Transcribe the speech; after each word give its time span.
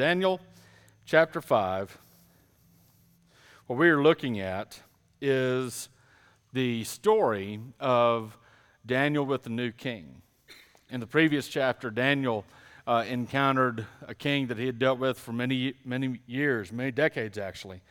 Daniel 0.00 0.40
chapter 1.04 1.42
5, 1.42 1.98
what 3.66 3.78
we 3.78 3.90
are 3.90 4.02
looking 4.02 4.40
at 4.40 4.80
is 5.20 5.90
the 6.54 6.84
story 6.84 7.60
of 7.78 8.34
Daniel 8.86 9.26
with 9.26 9.42
the 9.42 9.50
new 9.50 9.70
king. 9.70 10.22
In 10.88 11.00
the 11.00 11.06
previous 11.06 11.48
chapter, 11.48 11.90
Daniel 11.90 12.46
uh, 12.86 13.04
encountered 13.06 13.84
a 14.08 14.14
king 14.14 14.46
that 14.46 14.56
he 14.56 14.64
had 14.64 14.78
dealt 14.78 14.98
with 14.98 15.18
for 15.18 15.34
many, 15.34 15.74
many 15.84 16.20
years, 16.26 16.72
many 16.72 16.92
decades 16.92 17.36
actually. 17.36 17.82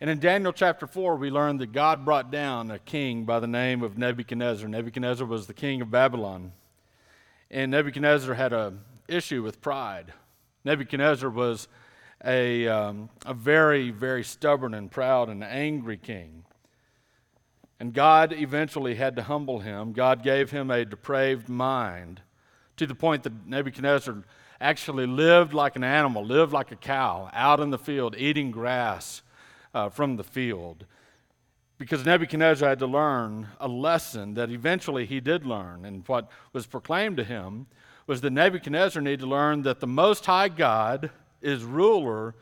And 0.00 0.08
in 0.08 0.18
Daniel 0.18 0.54
chapter 0.54 0.86
4, 0.86 1.16
we 1.16 1.28
learn 1.28 1.58
that 1.58 1.72
God 1.72 2.06
brought 2.06 2.30
down 2.30 2.70
a 2.70 2.78
king 2.78 3.26
by 3.26 3.38
the 3.38 3.46
name 3.46 3.82
of 3.82 3.98
Nebuchadnezzar. 3.98 4.66
Nebuchadnezzar 4.66 5.26
was 5.26 5.46
the 5.46 5.52
king 5.52 5.82
of 5.82 5.90
Babylon. 5.90 6.52
And 7.50 7.70
Nebuchadnezzar 7.70 8.34
had 8.34 8.54
an 8.54 8.80
issue 9.08 9.42
with 9.42 9.60
pride. 9.60 10.14
Nebuchadnezzar 10.64 11.28
was 11.30 11.68
a, 12.24 12.68
um, 12.68 13.08
a 13.26 13.34
very, 13.34 13.90
very 13.90 14.22
stubborn 14.22 14.74
and 14.74 14.90
proud 14.90 15.28
and 15.28 15.42
angry 15.42 15.96
king. 15.96 16.44
And 17.80 17.92
God 17.92 18.32
eventually 18.32 18.94
had 18.94 19.16
to 19.16 19.22
humble 19.24 19.58
him. 19.58 19.92
God 19.92 20.22
gave 20.22 20.52
him 20.52 20.70
a 20.70 20.84
depraved 20.84 21.48
mind 21.48 22.20
to 22.76 22.86
the 22.86 22.94
point 22.94 23.24
that 23.24 23.46
Nebuchadnezzar 23.46 24.22
actually 24.60 25.06
lived 25.06 25.52
like 25.52 25.74
an 25.74 25.82
animal, 25.82 26.24
lived 26.24 26.52
like 26.52 26.70
a 26.70 26.76
cow, 26.76 27.28
out 27.32 27.58
in 27.58 27.70
the 27.70 27.78
field, 27.78 28.14
eating 28.16 28.52
grass 28.52 29.22
uh, 29.74 29.88
from 29.88 30.16
the 30.16 30.22
field. 30.22 30.86
Because 31.78 32.06
Nebuchadnezzar 32.06 32.68
had 32.68 32.78
to 32.78 32.86
learn 32.86 33.48
a 33.58 33.66
lesson 33.66 34.34
that 34.34 34.50
eventually 34.50 35.04
he 35.04 35.18
did 35.18 35.44
learn. 35.44 35.84
And 35.84 36.06
what 36.06 36.30
was 36.52 36.66
proclaimed 36.66 37.16
to 37.16 37.24
him 37.24 37.66
was 38.06 38.20
that 38.20 38.30
Nebuchadnezzar 38.30 39.02
needed 39.02 39.20
to 39.20 39.26
learn 39.26 39.62
that 39.62 39.80
the 39.80 39.86
Most 39.86 40.26
High 40.26 40.48
God 40.48 41.10
is 41.40 41.64
ruler 41.64 42.34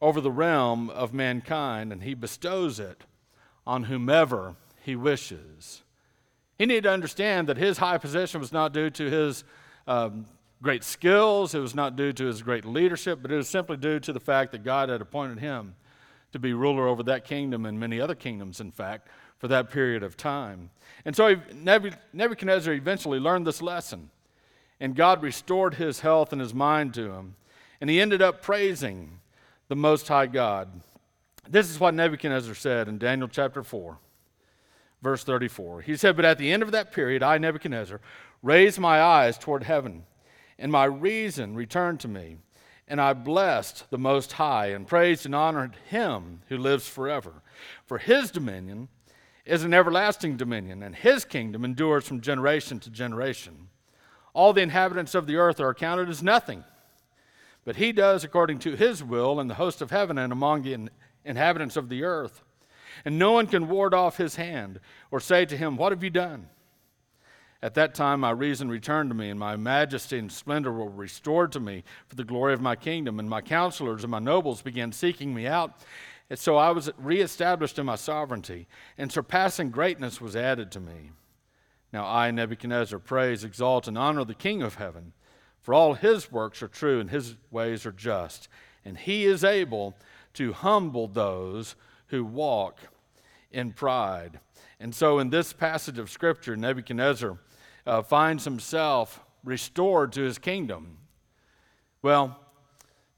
over 0.00 0.20
the 0.20 0.30
realm 0.30 0.90
of 0.90 1.12
mankind, 1.12 1.92
and 1.92 2.02
he 2.02 2.14
bestows 2.14 2.78
it 2.78 3.04
on 3.66 3.84
whomever 3.84 4.54
he 4.82 4.96
wishes. 4.96 5.82
He 6.56 6.66
needed 6.66 6.84
to 6.84 6.90
understand 6.90 7.48
that 7.48 7.56
his 7.56 7.78
high 7.78 7.98
position 7.98 8.40
was 8.40 8.52
not 8.52 8.72
due 8.72 8.90
to 8.90 9.10
his 9.10 9.44
um, 9.86 10.26
great 10.62 10.82
skills, 10.82 11.54
it 11.54 11.60
was 11.60 11.74
not 11.74 11.96
due 11.96 12.12
to 12.12 12.26
his 12.26 12.42
great 12.42 12.64
leadership, 12.64 13.20
but 13.22 13.30
it 13.30 13.36
was 13.36 13.48
simply 13.48 13.76
due 13.76 14.00
to 14.00 14.12
the 14.12 14.20
fact 14.20 14.52
that 14.52 14.64
God 14.64 14.88
had 14.88 15.00
appointed 15.00 15.38
him 15.38 15.76
to 16.32 16.38
be 16.38 16.52
ruler 16.52 16.86
over 16.88 17.02
that 17.04 17.24
kingdom 17.24 17.64
and 17.64 17.78
many 17.78 18.00
other 18.00 18.14
kingdoms, 18.14 18.60
in 18.60 18.70
fact, 18.70 19.08
for 19.38 19.48
that 19.48 19.70
period 19.70 20.02
of 20.02 20.16
time. 20.16 20.70
And 21.04 21.14
so 21.14 21.36
Nebuchadnezzar 22.12 22.74
eventually 22.74 23.20
learned 23.20 23.46
this 23.46 23.62
lesson, 23.62 24.10
and 24.80 24.94
God 24.94 25.22
restored 25.22 25.74
his 25.74 26.00
health 26.00 26.32
and 26.32 26.40
his 26.40 26.54
mind 26.54 26.94
to 26.94 27.12
him. 27.12 27.36
And 27.80 27.90
he 27.90 28.00
ended 28.00 28.22
up 28.22 28.42
praising 28.42 29.20
the 29.68 29.76
Most 29.76 30.08
High 30.08 30.26
God. 30.26 30.80
This 31.48 31.70
is 31.70 31.80
what 31.80 31.94
Nebuchadnezzar 31.94 32.54
said 32.54 32.88
in 32.88 32.98
Daniel 32.98 33.28
chapter 33.28 33.62
4, 33.62 33.98
verse 35.02 35.24
34. 35.24 35.82
He 35.82 35.96
said, 35.96 36.16
But 36.16 36.24
at 36.24 36.38
the 36.38 36.52
end 36.52 36.62
of 36.62 36.72
that 36.72 36.92
period, 36.92 37.22
I, 37.22 37.38
Nebuchadnezzar, 37.38 38.00
raised 38.42 38.78
my 38.78 39.00
eyes 39.00 39.38
toward 39.38 39.62
heaven, 39.62 40.04
and 40.58 40.70
my 40.70 40.84
reason 40.84 41.54
returned 41.54 42.00
to 42.00 42.08
me. 42.08 42.38
And 42.90 43.00
I 43.00 43.12
blessed 43.12 43.90
the 43.90 43.98
Most 43.98 44.32
High 44.32 44.68
and 44.68 44.86
praised 44.86 45.26
and 45.26 45.34
honored 45.34 45.76
him 45.90 46.40
who 46.48 46.56
lives 46.56 46.88
forever. 46.88 47.42
For 47.84 47.98
his 47.98 48.30
dominion 48.30 48.88
is 49.44 49.62
an 49.62 49.74
everlasting 49.74 50.36
dominion, 50.36 50.82
and 50.82 50.94
his 50.94 51.24
kingdom 51.24 51.64
endures 51.64 52.06
from 52.06 52.22
generation 52.22 52.80
to 52.80 52.90
generation. 52.90 53.67
All 54.38 54.52
the 54.52 54.62
inhabitants 54.62 55.16
of 55.16 55.26
the 55.26 55.36
earth 55.36 55.58
are 55.58 55.70
accounted 55.70 56.08
as 56.08 56.22
nothing 56.22 56.62
but 57.68 57.76
he 57.76 57.92
does 57.92 58.24
according 58.24 58.60
to 58.60 58.76
his 58.76 59.04
will 59.04 59.38
in 59.38 59.46
the 59.46 59.56
host 59.56 59.82
of 59.82 59.90
heaven 59.90 60.16
and 60.16 60.32
among 60.32 60.62
the 60.62 60.72
in- 60.72 60.88
inhabitants 61.22 61.76
of 61.76 61.90
the 61.90 62.02
earth. 62.02 62.42
And 63.04 63.18
no 63.18 63.32
one 63.32 63.46
can 63.46 63.68
ward 63.68 63.92
off 63.92 64.16
his 64.16 64.36
hand 64.36 64.80
or 65.10 65.20
say 65.20 65.44
to 65.44 65.54
him, 65.54 65.76
What 65.76 65.92
have 65.92 66.02
you 66.02 66.08
done? 66.08 66.48
At 67.62 67.74
that 67.74 67.94
time, 67.94 68.20
my 68.20 68.30
reason 68.30 68.70
returned 68.70 69.10
to 69.10 69.14
me, 69.14 69.28
and 69.28 69.38
my 69.38 69.56
majesty 69.56 70.16
and 70.16 70.32
splendor 70.32 70.72
were 70.72 70.88
restored 70.88 71.52
to 71.52 71.60
me 71.60 71.84
for 72.06 72.14
the 72.16 72.24
glory 72.24 72.54
of 72.54 72.62
my 72.62 72.74
kingdom. 72.74 73.20
And 73.20 73.28
my 73.28 73.42
counselors 73.42 74.02
and 74.02 74.10
my 74.10 74.18
nobles 74.18 74.62
began 74.62 74.90
seeking 74.90 75.34
me 75.34 75.46
out. 75.46 75.78
And 76.30 76.38
so 76.38 76.56
I 76.56 76.70
was 76.70 76.90
reestablished 76.96 77.78
in 77.78 77.84
my 77.84 77.96
sovereignty, 77.96 78.66
and 78.96 79.12
surpassing 79.12 79.70
greatness 79.70 80.22
was 80.22 80.34
added 80.34 80.70
to 80.72 80.80
me. 80.80 81.10
Now 81.92 82.06
I, 82.06 82.30
Nebuchadnezzar, 82.30 82.98
praise, 82.98 83.44
exalt, 83.44 83.88
and 83.88 83.96
honor 83.96 84.24
the 84.24 84.34
King 84.34 84.62
of 84.62 84.74
heaven 84.76 85.12
for 85.68 85.74
all 85.74 85.92
his 85.92 86.32
works 86.32 86.62
are 86.62 86.68
true 86.68 86.98
and 86.98 87.10
his 87.10 87.36
ways 87.50 87.84
are 87.84 87.92
just. 87.92 88.48
And 88.86 88.96
he 88.96 89.26
is 89.26 89.44
able 89.44 89.94
to 90.32 90.54
humble 90.54 91.08
those 91.08 91.74
who 92.06 92.24
walk 92.24 92.78
in 93.50 93.74
pride. 93.74 94.40
And 94.80 94.94
so, 94.94 95.18
in 95.18 95.28
this 95.28 95.52
passage 95.52 95.98
of 95.98 96.08
Scripture, 96.08 96.56
Nebuchadnezzar 96.56 97.36
uh, 97.86 98.00
finds 98.00 98.44
himself 98.44 99.20
restored 99.44 100.10
to 100.12 100.22
his 100.22 100.38
kingdom. 100.38 100.96
Well, 102.00 102.40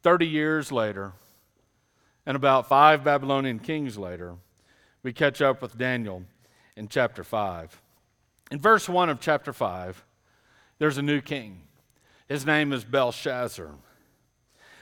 30 0.03 0.27
years 0.27 0.73
later, 0.73 1.13
and 2.27 2.35
about 2.35 2.69
five 2.69 3.05
Babylonian 3.05 3.61
kings 3.61 3.97
later, 3.97 4.35
we 5.05 5.13
catch 5.13 5.41
up 5.41 5.63
with 5.63 5.79
Daniel 5.79 6.25
in 6.75 6.89
chapter 6.89 7.23
5. 7.23 7.81
In 8.51 8.61
verse 8.61 8.89
1 8.89 9.09
of 9.09 9.21
chapter 9.21 9.53
5, 9.53 10.05
there's 10.79 10.99
a 10.99 11.03
new 11.03 11.21
king. 11.21 11.63
His 12.29 12.45
name 12.45 12.73
is 12.73 12.85
Belshazzar. 12.85 13.71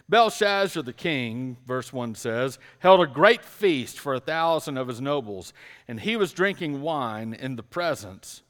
Belshazzar 0.08 0.82
the 0.82 0.92
king, 0.94 1.58
verse 1.66 1.92
1 1.92 2.14
says, 2.14 2.58
held 2.78 3.02
a 3.02 3.06
great 3.06 3.44
feast 3.44 3.98
for 3.98 4.14
a 4.14 4.20
thousand 4.20 4.78
of 4.78 4.88
his 4.88 5.02
nobles, 5.02 5.52
and 5.86 6.00
he 6.00 6.16
was 6.16 6.32
drinking 6.32 6.80
wine 6.80 7.34
in 7.34 7.56
the 7.56 7.62
presence 7.62 8.42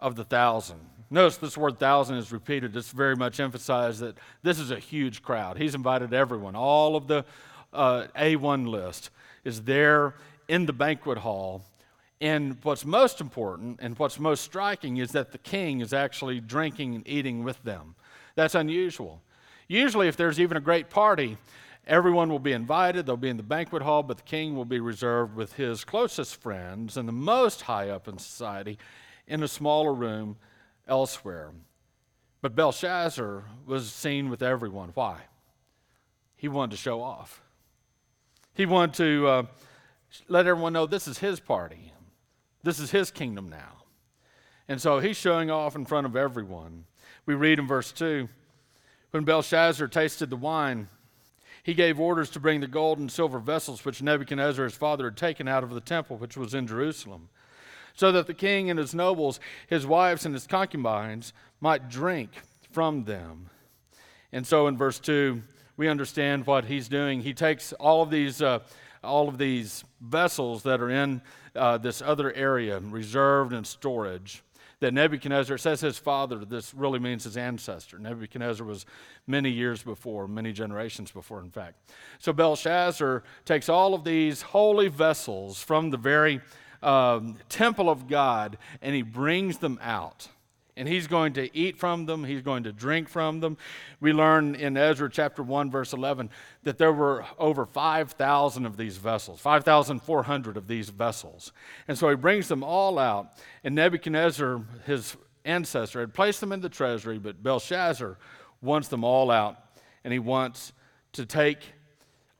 of 0.00 0.16
the 0.16 0.24
thousand. 0.24 0.80
Notice 1.10 1.36
this 1.36 1.56
word 1.56 1.78
thousand 1.78 2.16
is 2.16 2.32
repeated. 2.32 2.76
It's 2.76 2.90
very 2.90 3.14
much 3.14 3.38
emphasized 3.38 4.00
that 4.00 4.18
this 4.42 4.58
is 4.58 4.72
a 4.72 4.78
huge 4.78 5.22
crowd. 5.22 5.58
He's 5.58 5.76
invited 5.76 6.12
everyone. 6.12 6.56
All 6.56 6.96
of 6.96 7.06
the 7.06 7.24
uh, 7.72 8.06
A1 8.16 8.68
list 8.68 9.10
is 9.44 9.62
there 9.62 10.14
in 10.48 10.66
the 10.66 10.72
banquet 10.72 11.18
hall 11.18 11.62
and 12.20 12.56
what's 12.62 12.84
most 12.84 13.20
important 13.20 13.78
and 13.80 13.98
what's 13.98 14.18
most 14.18 14.42
striking 14.42 14.96
is 14.96 15.12
that 15.12 15.32
the 15.32 15.38
king 15.38 15.80
is 15.80 15.92
actually 15.92 16.40
drinking 16.40 16.94
and 16.94 17.08
eating 17.08 17.44
with 17.44 17.62
them. 17.62 17.94
That's 18.34 18.54
unusual. 18.54 19.22
Usually, 19.68 20.08
if 20.08 20.16
there's 20.16 20.40
even 20.40 20.56
a 20.56 20.60
great 20.60 20.90
party, 20.90 21.36
everyone 21.86 22.30
will 22.30 22.38
be 22.38 22.52
invited, 22.52 23.06
they'll 23.06 23.16
be 23.16 23.28
in 23.28 23.36
the 23.36 23.42
banquet 23.42 23.82
hall, 23.82 24.02
but 24.02 24.16
the 24.16 24.22
king 24.24 24.56
will 24.56 24.64
be 24.64 24.80
reserved 24.80 25.36
with 25.36 25.52
his 25.52 25.84
closest 25.84 26.40
friends 26.40 26.96
and 26.96 27.06
the 27.06 27.12
most 27.12 27.62
high 27.62 27.90
up 27.90 28.08
in 28.08 28.18
society 28.18 28.78
in 29.26 29.42
a 29.42 29.48
smaller 29.48 29.92
room 29.92 30.36
elsewhere. 30.88 31.52
But 32.40 32.54
Belshazzar 32.56 33.44
was 33.66 33.92
seen 33.92 34.30
with 34.30 34.42
everyone. 34.42 34.90
Why? 34.94 35.18
He 36.36 36.48
wanted 36.48 36.72
to 36.72 36.76
show 36.76 37.02
off. 37.02 37.42
He 38.54 38.64
wanted 38.64 38.94
to 38.94 39.26
uh, 39.26 39.42
let 40.28 40.46
everyone 40.46 40.72
know 40.72 40.86
this 40.86 41.06
is 41.06 41.18
his 41.18 41.40
party. 41.40 41.92
This 42.62 42.78
is 42.78 42.90
his 42.90 43.10
kingdom 43.10 43.48
now. 43.48 43.84
And 44.68 44.80
so 44.80 44.98
he's 44.98 45.16
showing 45.16 45.50
off 45.50 45.76
in 45.76 45.86
front 45.86 46.06
of 46.06 46.16
everyone. 46.16 46.84
We 47.24 47.34
read 47.34 47.58
in 47.58 47.66
verse 47.66 47.92
2 47.92 48.28
When 49.10 49.24
Belshazzar 49.24 49.88
tasted 49.88 50.30
the 50.30 50.36
wine, 50.36 50.88
he 51.62 51.74
gave 51.74 52.00
orders 52.00 52.30
to 52.30 52.40
bring 52.40 52.60
the 52.60 52.66
gold 52.66 52.98
and 52.98 53.10
silver 53.10 53.38
vessels 53.38 53.84
which 53.84 54.02
Nebuchadnezzar 54.02 54.64
his 54.64 54.74
father 54.74 55.04
had 55.04 55.16
taken 55.16 55.48
out 55.48 55.64
of 55.64 55.70
the 55.70 55.80
temple 55.80 56.16
which 56.16 56.36
was 56.36 56.54
in 56.54 56.66
Jerusalem, 56.66 57.28
so 57.94 58.12
that 58.12 58.26
the 58.26 58.34
king 58.34 58.70
and 58.70 58.78
his 58.78 58.94
nobles, 58.94 59.40
his 59.66 59.86
wives, 59.86 60.24
and 60.24 60.34
his 60.34 60.46
concubines 60.46 61.32
might 61.60 61.88
drink 61.88 62.30
from 62.70 63.04
them. 63.04 63.50
And 64.32 64.46
so 64.46 64.66
in 64.66 64.76
verse 64.76 64.98
2, 65.00 65.42
we 65.76 65.88
understand 65.88 66.46
what 66.46 66.66
he's 66.66 66.88
doing. 66.88 67.22
He 67.22 67.34
takes 67.34 67.72
all 67.74 68.02
of 68.02 68.10
these, 68.10 68.42
uh, 68.42 68.60
all 69.02 69.28
of 69.28 69.38
these 69.38 69.84
vessels 70.00 70.62
that 70.64 70.80
are 70.80 70.90
in 70.90 71.22
uh, 71.58 71.78
this 71.78 72.00
other 72.00 72.32
area, 72.32 72.78
reserved 72.80 73.52
and 73.52 73.66
storage, 73.66 74.42
that 74.80 74.94
Nebuchadnezzar 74.94 75.58
says 75.58 75.80
his 75.80 75.98
father, 75.98 76.44
this 76.44 76.72
really 76.72 77.00
means 77.00 77.24
his 77.24 77.36
ancestor. 77.36 77.98
Nebuchadnezzar 77.98 78.64
was 78.64 78.86
many 79.26 79.50
years 79.50 79.82
before, 79.82 80.28
many 80.28 80.52
generations 80.52 81.10
before, 81.10 81.40
in 81.40 81.50
fact. 81.50 81.90
So 82.20 82.32
Belshazzar 82.32 83.24
takes 83.44 83.68
all 83.68 83.94
of 83.94 84.04
these 84.04 84.42
holy 84.42 84.88
vessels 84.88 85.60
from 85.60 85.90
the 85.90 85.96
very 85.96 86.40
um, 86.82 87.36
temple 87.48 87.90
of 87.90 88.06
God 88.06 88.56
and 88.80 88.94
he 88.94 89.02
brings 89.02 89.58
them 89.58 89.80
out 89.82 90.28
and 90.78 90.88
he's 90.88 91.06
going 91.06 91.34
to 91.34 91.54
eat 91.56 91.76
from 91.76 92.06
them, 92.06 92.24
he's 92.24 92.40
going 92.40 92.62
to 92.62 92.72
drink 92.72 93.08
from 93.08 93.40
them. 93.40 93.58
We 94.00 94.12
learn 94.12 94.54
in 94.54 94.76
Ezra 94.76 95.10
chapter 95.10 95.42
1, 95.42 95.70
verse 95.70 95.92
11, 95.92 96.30
that 96.62 96.78
there 96.78 96.92
were 96.92 97.26
over 97.38 97.66
5,000 97.66 98.64
of 98.64 98.76
these 98.76 98.96
vessels, 98.96 99.40
5,400 99.40 100.56
of 100.56 100.68
these 100.68 100.88
vessels. 100.88 101.52
And 101.88 101.98
so 101.98 102.08
he 102.08 102.16
brings 102.16 102.48
them 102.48 102.62
all 102.62 102.98
out, 102.98 103.32
and 103.64 103.74
Nebuchadnezzar, 103.74 104.62
his 104.86 105.16
ancestor, 105.44 106.00
had 106.00 106.14
placed 106.14 106.40
them 106.40 106.52
in 106.52 106.60
the 106.60 106.68
treasury, 106.68 107.18
but 107.18 107.42
Belshazzar 107.42 108.16
wants 108.62 108.88
them 108.88 109.04
all 109.04 109.30
out 109.30 109.56
and 110.04 110.12
he 110.12 110.18
wants 110.18 110.72
to 111.12 111.26
take 111.26 111.58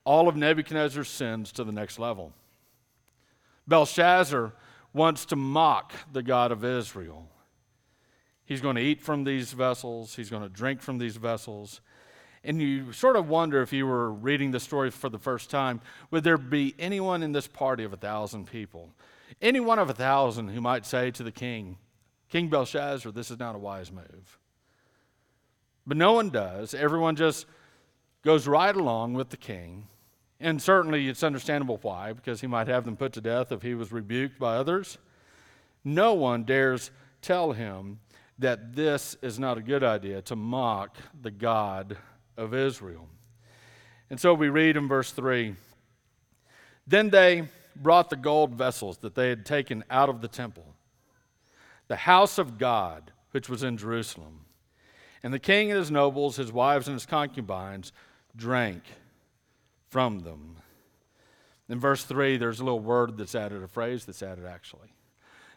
all 0.05 0.29
of 0.29 0.37
Nebuchadnezzar's 0.37 1.09
sins 1.09 1.53
to 1.53 1.65
the 1.65 1.73
next 1.73 1.99
level. 1.99 2.33
Belshazzar 3.67 4.53
wants 4.95 5.27
to 5.27 5.37
mock 5.37 5.93
the 6.13 6.23
God 6.23 6.51
of 6.53 6.65
Israel. 6.65 7.29
He's 8.49 8.63
going 8.63 8.77
to 8.77 8.83
eat 8.83 9.03
from 9.03 9.25
these 9.25 9.53
vessels, 9.53 10.17
he's 10.17 10.31
going 10.31 10.43
to 10.43 10.49
drink 10.49 10.81
from 10.81 10.97
these 10.97 11.19
vessels. 11.19 11.83
And 12.43 12.63
you 12.63 12.95
sort 12.95 13.17
of 13.17 13.29
wonder 13.29 13.61
if 13.61 13.75
you 13.75 13.87
were 13.87 14.11
reading 14.11 14.53
the 14.53 14.59
story 14.59 14.91
for 14.91 15.11
the 15.11 15.19
first 15.19 15.51
time, 15.51 15.83
would 16.11 16.25
there 16.25 16.39
be 16.39 16.75
anyone 16.79 17.23
in 17.23 17.33
this 17.33 17.47
party 17.47 17.85
of 17.85 17.93
a 17.93 17.99
thousand 17.99 18.51
people? 18.51 18.89
Any 19.43 19.61
one 19.61 19.79
of 19.79 19.91
a 19.91 19.93
thousand 19.93 20.49
who 20.49 20.63
might 20.63 20.87
say 20.87 21.11
to 21.11 21.23
the 21.23 21.31
king, 21.31 21.77
King 22.31 22.49
Belshazzar, 22.49 23.13
this 23.13 23.31
is 23.31 23.39
not 23.39 23.55
a 23.55 23.59
wise 23.59 23.93
move. 23.93 24.39
But 25.87 25.99
no 25.99 26.15
one 26.15 26.31
does. 26.31 26.73
Everyone 26.73 27.17
just 27.17 27.45
goes 28.23 28.49
right 28.49 28.75
along 28.75 29.13
with 29.13 29.29
the 29.29 29.37
king. 29.37 29.89
And 30.41 30.63
certainly 30.63 31.07
it's 31.09 31.23
understandable 31.23 31.79
why, 31.83 32.15
because 32.15 32.41
he 32.41 32.47
might 32.47 32.69
have 32.69 32.87
them 32.87 32.97
put 32.97 33.13
to 33.13 33.21
death 33.21 33.53
if 33.53 33.61
he 33.61 33.75
was 33.75 33.93
rebuked 33.93 34.39
by 34.39 34.57
others. 34.57 34.97
No 35.85 36.15
one 36.15 36.45
dares 36.45 36.91
tell 37.21 37.53
him 37.53 37.99
that 38.39 38.75
this 38.75 39.17
is 39.23 39.39
not 39.39 39.59
a 39.59 39.63
good 39.63 39.83
idea 39.83 40.23
to 40.23 40.37
mock 40.37 40.97
the 41.21 41.31
God 41.31 41.97
of 42.37 42.55
Israel. 42.55 43.09
And 44.11 44.21
so 44.21 44.33
we 44.33 44.49
read 44.49 44.77
in 44.77 44.89
verse 44.89 45.11
3 45.13 45.55
Then 46.87 47.11
they 47.11 47.49
brought 47.75 48.11
the 48.11 48.17
gold 48.17 48.55
vessels 48.55 48.99
that 48.99 49.15
they 49.15 49.29
had 49.29 49.45
taken 49.45 49.85
out 49.91 50.09
of 50.09 50.21
the 50.21 50.29
temple, 50.29 50.67
the 51.89 51.97
house 51.97 52.39
of 52.39 52.59
God, 52.59 53.13
which 53.33 53.49
was 53.49 53.63
in 53.63 53.77
Jerusalem. 53.77 54.45
And 55.23 55.35
the 55.35 55.39
king 55.39 55.71
and 55.71 55.79
his 55.79 55.91
nobles, 55.91 56.37
his 56.37 56.53
wives 56.53 56.87
and 56.87 56.95
his 56.95 57.07
concubines, 57.07 57.93
drank 58.37 58.83
from 59.89 60.21
them. 60.21 60.57
In 61.69 61.81
verse 61.81 62.05
3, 62.05 62.37
there's 62.37 62.61
a 62.61 62.65
little 62.65 62.81
word 62.81 63.19
that's 63.19 63.35
added, 63.35 63.63
a 63.63 63.69
phrase 63.69 64.05
that's 64.05 64.23
added 64.23 64.47
actually. 64.47 64.89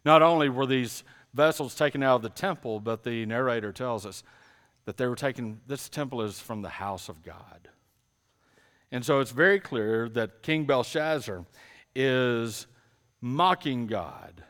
Not 0.03 0.21
only 0.21 0.49
were 0.49 0.65
these 0.65 1.03
vessels 1.33 1.75
taken 1.75 2.03
out 2.03 2.17
of 2.17 2.21
the 2.21 2.29
temple, 2.29 2.79
but 2.79 3.03
the 3.03 3.25
narrator 3.25 3.71
tells 3.71 4.05
us 4.05 4.23
that 4.85 4.97
they 4.97 5.07
were 5.07 5.15
taken, 5.15 5.61
this 5.67 5.89
temple 5.89 6.21
is 6.21 6.39
from 6.39 6.61
the 6.61 6.69
house 6.69 7.07
of 7.07 7.23
God. 7.23 7.69
And 8.91 9.05
so 9.05 9.19
it's 9.19 9.31
very 9.31 9.59
clear 9.59 10.09
that 10.09 10.41
King 10.41 10.65
Belshazzar 10.65 11.45
is 11.95 12.67
mocking 13.21 13.87
God. 13.87 14.43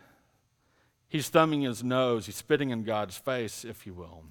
He's 1.08 1.30
thumbing 1.30 1.62
his 1.62 1.84
nose, 1.84 2.26
he's 2.26 2.38
spitting 2.38 2.70
in 2.70 2.84
God's 2.84 3.18
face, 3.18 3.66
if 3.66 3.86
you 3.86 3.94
will. 3.94 4.24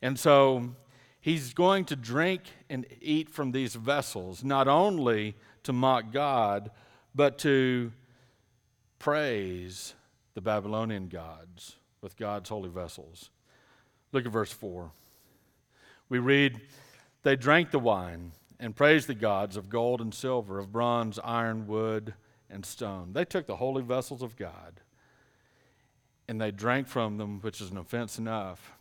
And 0.00 0.18
so 0.18 0.74
he's 1.20 1.52
going 1.52 1.84
to 1.86 1.96
drink 1.96 2.42
and 2.70 2.86
eat 3.00 3.28
from 3.28 3.52
these 3.52 3.74
vessels, 3.74 4.42
not 4.42 4.66
only 4.66 5.36
to 5.64 5.72
mock 5.72 6.10
God, 6.10 6.70
but 7.14 7.38
to 7.40 7.92
praise 8.98 9.94
the 10.34 10.40
Babylonian 10.40 11.08
gods 11.08 11.76
with 12.00 12.16
God's 12.16 12.48
holy 12.48 12.70
vessels. 12.70 13.30
Look 14.12 14.26
at 14.26 14.32
verse 14.32 14.52
4. 14.52 14.90
We 16.08 16.18
read, 16.18 16.60
They 17.22 17.36
drank 17.36 17.70
the 17.70 17.78
wine 17.78 18.32
and 18.60 18.76
praised 18.76 19.08
the 19.08 19.14
gods 19.14 19.56
of 19.56 19.68
gold 19.68 20.00
and 20.00 20.12
silver, 20.12 20.58
of 20.58 20.72
bronze, 20.72 21.18
iron, 21.22 21.66
wood, 21.66 22.14
and 22.50 22.66
stone. 22.66 23.12
They 23.12 23.24
took 23.24 23.46
the 23.46 23.56
holy 23.56 23.82
vessels 23.82 24.22
of 24.22 24.36
God 24.36 24.80
and 26.28 26.40
they 26.40 26.50
drank 26.50 26.88
from 26.88 27.18
them, 27.18 27.40
which 27.40 27.60
is 27.60 27.70
an 27.70 27.78
offense 27.78 28.18
enough. 28.18 28.72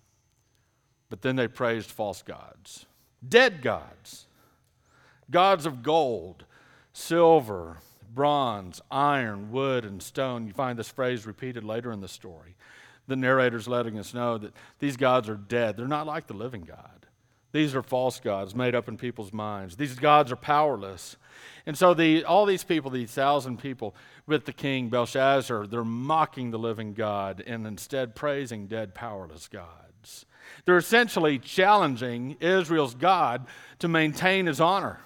But 1.09 1.21
then 1.21 1.36
they 1.36 1.48
praised 1.48 1.92
false 1.92 2.21
gods, 2.21 2.86
dead 3.27 3.62
gods, 3.62 4.27
gods 5.30 5.65
of 5.65 5.83
gold, 5.83 6.45
silver, 6.94 7.77
bronze, 8.13 8.81
iron, 8.90 9.52
wood, 9.52 9.86
and 9.86 10.02
stone. 10.02 10.48
You 10.48 10.54
find 10.54 10.78
this 10.78 10.90
phrase 10.90 11.25
repeated 11.25 11.63
later 11.63 11.92
in 11.92 12.02
the 12.02 12.08
story. 12.08 12.56
The 13.08 13.16
narrator's 13.16 13.68
letting 13.68 13.98
us 13.98 14.13
know 14.13 14.38
that 14.38 14.54
these 14.80 14.98
gods 14.98 15.28
are 15.30 15.36
dead. 15.36 15.78
They're 15.78 15.88
not 15.88 16.08
like 16.08 16.28
the 16.28 16.34
living 16.34 16.62
God. 16.62 17.02
These 17.52 17.75
are 17.75 17.84
false 17.84 18.19
gods 18.19 18.56
made 18.56 18.75
up 18.75 18.88
in 18.88 18.98
people's 18.98 19.34
minds. 19.34 19.75
These 19.75 19.96
gods 19.96 20.31
are 20.31 20.38
powerless. 20.38 21.18
And 21.66 21.78
so 21.78 21.94
the, 21.94 22.24
all 22.24 22.46
these 22.46 22.63
people, 22.63 22.92
these 22.92 23.12
thousand 23.12 23.60
people 23.60 23.94
with 24.25 24.46
the 24.46 24.54
king 24.54 24.90
Belshazzar, 24.90 25.68
they're 25.68 25.84
mocking 25.84 26.52
the 26.52 26.60
living 26.60 26.94
God 26.94 27.44
and 27.46 27.68
instead 27.68 28.16
praising 28.16 28.68
dead, 28.68 28.94
powerless 28.94 29.48
gods. 29.48 30.25
They're 30.66 30.78
essentially 30.78 31.40
challenging 31.40 32.38
Israel's 32.40 32.96
God 32.96 33.46
to 33.80 33.88
maintain 33.88 34.46
his 34.46 34.62
honor. 34.62 35.00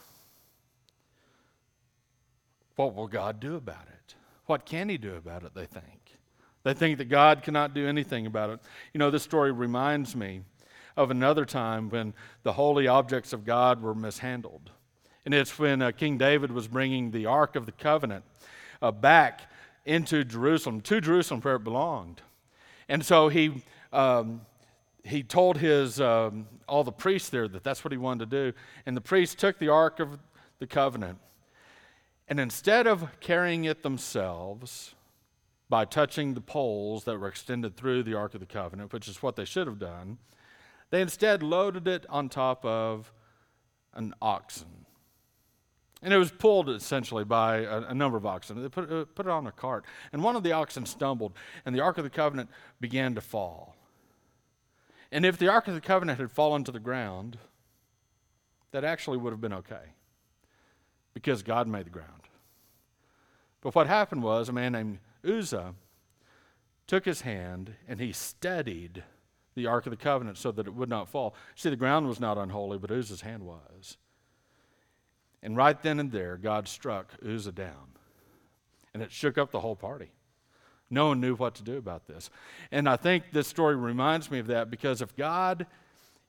What 2.76 2.96
will 2.96 3.08
God 3.08 3.40
do 3.40 3.56
about 3.56 3.88
it? 3.88 4.16
What 4.46 4.66
can 4.66 4.90
he 4.90 4.98
do 4.98 5.16
about 5.16 5.44
it, 5.44 5.54
they 5.56 5.66
think? 5.66 6.18
They 6.64 6.74
think 6.74 6.98
that 6.98 7.06
God 7.06 7.44
cannot 7.44 7.74
do 7.74 7.88
anything 7.88 8.26
about 8.26 8.50
it. 8.50 8.60
You 8.94 9.00
know, 9.00 9.12
this 9.12 9.24
story 9.24 9.52
reminds 9.52 10.16
me 10.16 10.42
of 10.98 11.12
another 11.12 11.46
time 11.46 11.90
when 11.90 12.14
the 12.44 12.54
holy 12.54 12.88
objects 12.88 13.34
of 13.34 13.46
God 13.46 13.82
were 13.82 13.94
mishandled. 13.94 14.72
And 15.26 15.34
it's 15.34 15.58
when 15.58 15.82
uh, 15.82 15.92
King 15.92 16.18
David 16.18 16.52
was 16.52 16.68
bringing 16.68 17.12
the 17.12 17.26
Ark 17.26 17.56
of 17.56 17.66
the 17.66 17.72
Covenant 17.72 18.24
uh, 18.82 18.92
back 18.92 19.42
into 19.86 20.24
Jerusalem, 20.24 20.82
to 20.82 21.02
Jerusalem 21.02 21.42
where 21.42 21.56
it 21.56 21.64
belonged. 21.64 22.22
And 22.88 23.04
so 23.06 23.30
he, 23.30 23.64
um, 23.92 24.42
he 25.04 25.24
told 25.24 25.58
his, 25.58 26.00
um, 26.00 26.48
all 26.68 26.84
the 26.84 26.92
priests 26.92 27.30
there 27.30 27.48
that 27.48 27.64
that's 27.64 27.84
what 27.84 27.92
he 27.92 27.98
wanted 27.98 28.30
to 28.30 28.52
do. 28.52 28.58
And 28.86 28.96
the 28.96 29.02
priests 29.02 29.36
took 29.36 29.60
the 29.60 29.70
Ark 29.70 30.00
of 30.00 30.20
the 30.60 30.68
Covenant, 30.68 31.20
and 32.28 32.40
instead 32.40 32.88
of 32.88 33.20
carrying 33.20 33.66
it 33.66 33.84
themselves 33.84 34.96
by 35.70 35.86
touching 35.86 36.34
the 36.34 36.42
poles 36.42 37.04
that 37.04 37.20
were 37.20 37.28
extended 37.28 37.76
through 37.76 38.04
the 38.04 38.14
Ark 38.14 38.34
of 38.34 38.40
the 38.40 38.46
Covenant, 38.46 38.94
which 38.94 39.08
is 39.08 39.22
what 39.22 39.36
they 39.36 39.46
should 39.46 39.68
have 39.68 39.80
done, 39.80 40.18
they 40.90 41.02
instead 41.02 41.44
loaded 41.44 41.88
it 41.88 42.06
on 42.10 42.30
top 42.30 42.64
of 42.66 43.12
an 43.94 44.14
oxen. 44.22 44.86
And 46.02 46.14
it 46.14 46.18
was 46.18 46.32
pulled 46.32 46.70
essentially 46.70 47.24
by 47.24 47.58
a, 47.58 47.82
a 47.84 47.94
number 47.94 48.18
of 48.18 48.26
oxen. 48.26 48.62
They 48.62 48.70
put, 48.70 48.92
uh, 48.92 49.06
put 49.06 49.26
it 49.26 49.32
on 49.32 49.48
a 49.48 49.52
cart. 49.52 49.86
And 50.14 50.24
one 50.24 50.36
of 50.36 50.44
the 50.44 50.52
oxen 50.52 50.86
stumbled, 50.86 51.34
and 51.66 51.76
the 51.76 51.80
Ark 51.80 51.98
of 51.98 52.04
the 52.04 52.10
Covenant 52.10 52.50
began 52.80 53.16
to 53.16 53.22
fall. 53.22 53.76
And 55.12 55.26
if 55.26 55.38
the 55.38 55.48
Ark 55.48 55.68
of 55.68 55.74
the 55.74 55.82
Covenant 55.82 56.20
had 56.20 56.32
fallen 56.32 56.64
to 56.66 56.72
the 56.72 56.80
ground, 56.80 57.38
that 58.72 58.84
actually 58.84 59.18
would 59.18 59.32
have 59.32 59.42
been 59.42 59.54
okay 59.54 59.94
because 61.14 61.42
God 61.42 61.68
made 61.68 61.86
the 61.86 61.92
ground. 61.92 62.25
But 63.66 63.74
what 63.74 63.88
happened 63.88 64.22
was 64.22 64.48
a 64.48 64.54
man 64.54 64.74
named 64.74 65.00
Uzzah 65.28 65.74
took 66.86 67.04
his 67.04 67.22
hand 67.22 67.74
and 67.88 68.00
he 68.00 68.12
steadied 68.12 69.04
the 69.56 69.66
Ark 69.66 69.88
of 69.88 69.90
the 69.90 69.98
Covenant 69.98 70.38
so 70.38 70.52
that 70.52 70.68
it 70.68 70.76
would 70.76 70.88
not 70.88 71.10
fall. 71.10 71.34
See, 71.56 71.72
the 71.72 71.76
ground 71.76 72.08
was 72.08 72.20
not 72.20 72.38
unholy, 72.38 72.78
but 72.78 72.92
Uzzah's 72.92 73.22
hand 73.22 73.42
was. 73.42 73.98
And 75.42 75.58
right 75.58 75.82
then 75.82 76.00
and 76.00 76.12
there, 76.12 76.38
God 76.38 76.68
struck 76.68 77.14
Uzzah 77.28 77.54
down. 77.54 77.96
And 78.94 79.02
it 79.02 79.12
shook 79.12 79.36
up 79.40 79.50
the 79.50 79.62
whole 79.62 79.76
party. 79.76 80.12
No 80.92 81.08
one 81.08 81.20
knew 81.20 81.34
what 81.34 81.56
to 81.56 81.64
do 81.64 81.78
about 81.78 82.06
this. 82.06 82.30
And 82.72 82.88
I 82.88 82.98
think 82.98 83.32
this 83.32 83.48
story 83.48 83.76
reminds 83.76 84.30
me 84.30 84.38
of 84.38 84.46
that 84.46 84.70
because 84.70 85.02
if 85.02 85.16
God 85.16 85.66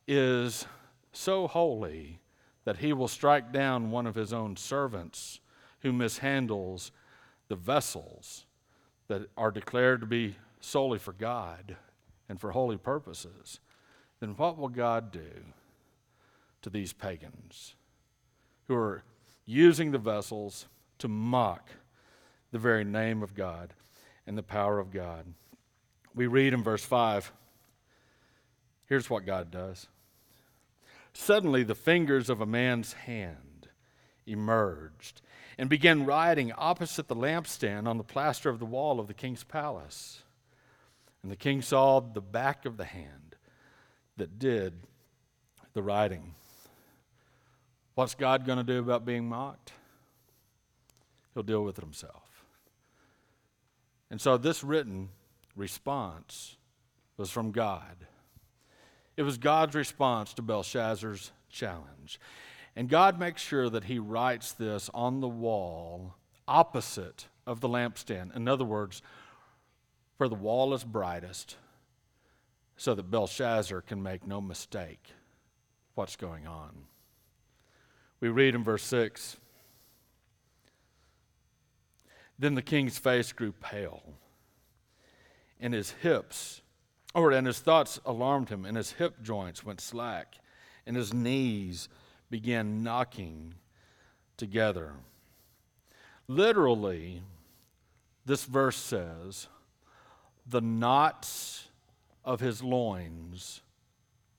is 0.08 0.64
so 1.12 1.48
holy 1.48 2.18
that 2.64 2.78
he 2.78 2.94
will 2.94 3.08
strike 3.08 3.52
down 3.52 3.90
one 3.90 4.06
of 4.06 4.14
his 4.14 4.32
own 4.32 4.56
servants 4.56 5.40
who 5.80 5.92
mishandles 5.92 6.92
the 7.48 7.56
vessels 7.56 8.46
that 9.08 9.28
are 9.36 9.50
declared 9.50 10.00
to 10.00 10.06
be 10.06 10.36
solely 10.60 10.98
for 10.98 11.12
God, 11.12 11.76
and 12.28 12.40
for 12.40 12.52
holy 12.52 12.76
purposes, 12.76 13.60
then 14.20 14.30
what 14.30 14.58
will 14.58 14.68
God 14.68 15.10
do 15.12 15.30
to 16.62 16.70
these 16.70 16.92
pagans 16.92 17.74
who 18.66 18.74
are 18.74 19.04
using 19.44 19.92
the 19.92 19.98
vessels 19.98 20.66
to 20.98 21.08
mock 21.08 21.70
the 22.50 22.58
very 22.58 22.84
name 22.84 23.22
of 23.22 23.34
God 23.34 23.74
and 24.26 24.36
the 24.36 24.42
power 24.42 24.78
of 24.78 24.90
God? 24.90 25.26
We 26.14 26.26
read 26.26 26.52
in 26.52 26.62
verse 26.62 26.84
5 26.84 27.32
here's 28.88 29.10
what 29.10 29.26
God 29.26 29.50
does. 29.50 29.88
Suddenly, 31.12 31.64
the 31.64 31.74
fingers 31.74 32.28
of 32.28 32.40
a 32.40 32.46
man's 32.46 32.92
hand 32.92 33.68
emerged 34.26 35.22
and 35.58 35.68
began 35.68 36.04
writing 36.04 36.52
opposite 36.52 37.08
the 37.08 37.16
lampstand 37.16 37.86
on 37.86 37.98
the 37.98 38.04
plaster 38.04 38.50
of 38.50 38.58
the 38.58 38.66
wall 38.66 39.00
of 39.00 39.06
the 39.06 39.14
king's 39.14 39.44
palace. 39.44 40.22
And 41.22 41.32
the 41.32 41.36
king 41.36 41.62
saw 41.62 42.00
the 42.00 42.20
back 42.20 42.66
of 42.66 42.76
the 42.76 42.84
hand 42.84 43.36
that 44.16 44.38
did 44.38 44.74
the 45.72 45.82
writing. 45.82 46.34
What's 47.94 48.14
God 48.14 48.46
going 48.46 48.58
to 48.58 48.64
do 48.64 48.78
about 48.78 49.04
being 49.04 49.28
mocked? 49.28 49.72
He'll 51.34 51.42
deal 51.42 51.64
with 51.64 51.78
it 51.78 51.84
himself. 51.84 52.44
And 54.10 54.20
so 54.20 54.36
this 54.36 54.62
written 54.62 55.08
response 55.56 56.56
was 57.16 57.30
from 57.30 57.50
God. 57.50 58.06
It 59.16 59.22
was 59.22 59.38
God's 59.38 59.74
response 59.74 60.34
to 60.34 60.42
Belshazzar's 60.42 61.32
challenge. 61.50 62.20
And 62.76 62.90
God 62.90 63.18
makes 63.18 63.40
sure 63.40 63.70
that 63.70 63.84
He 63.84 63.98
writes 63.98 64.52
this 64.52 64.90
on 64.92 65.20
the 65.20 65.28
wall 65.28 66.14
opposite 66.46 67.26
of 67.46 67.60
the 67.60 67.68
lampstand. 67.68 68.36
In 68.36 68.46
other 68.46 68.64
words, 68.64 69.02
where 70.18 70.28
the 70.28 70.34
wall 70.34 70.74
is 70.74 70.84
brightest, 70.84 71.56
so 72.76 72.94
that 72.94 73.10
Belshazzar 73.10 73.80
can 73.80 74.02
make 74.02 74.26
no 74.26 74.40
mistake 74.40 75.12
what's 75.94 76.16
going 76.16 76.46
on. 76.46 76.84
We 78.20 78.28
read 78.28 78.54
in 78.54 78.62
verse 78.62 78.82
6 78.84 79.38
Then 82.38 82.54
the 82.54 82.62
king's 82.62 82.98
face 82.98 83.32
grew 83.32 83.52
pale, 83.52 84.02
and 85.58 85.72
his 85.72 85.92
hips, 85.92 86.60
or 87.14 87.32
and 87.32 87.46
his 87.46 87.58
thoughts 87.58 87.98
alarmed 88.04 88.50
him, 88.50 88.66
and 88.66 88.76
his 88.76 88.92
hip 88.92 89.22
joints 89.22 89.64
went 89.64 89.80
slack, 89.80 90.36
and 90.86 90.96
his 90.96 91.14
knees 91.14 91.88
began 92.30 92.82
knocking 92.82 93.54
together. 94.36 94.92
Literally, 96.28 97.22
this 98.24 98.44
verse 98.44 98.76
says, 98.76 99.48
the 100.46 100.60
knots 100.60 101.68
of 102.24 102.40
his 102.40 102.62
loins 102.62 103.62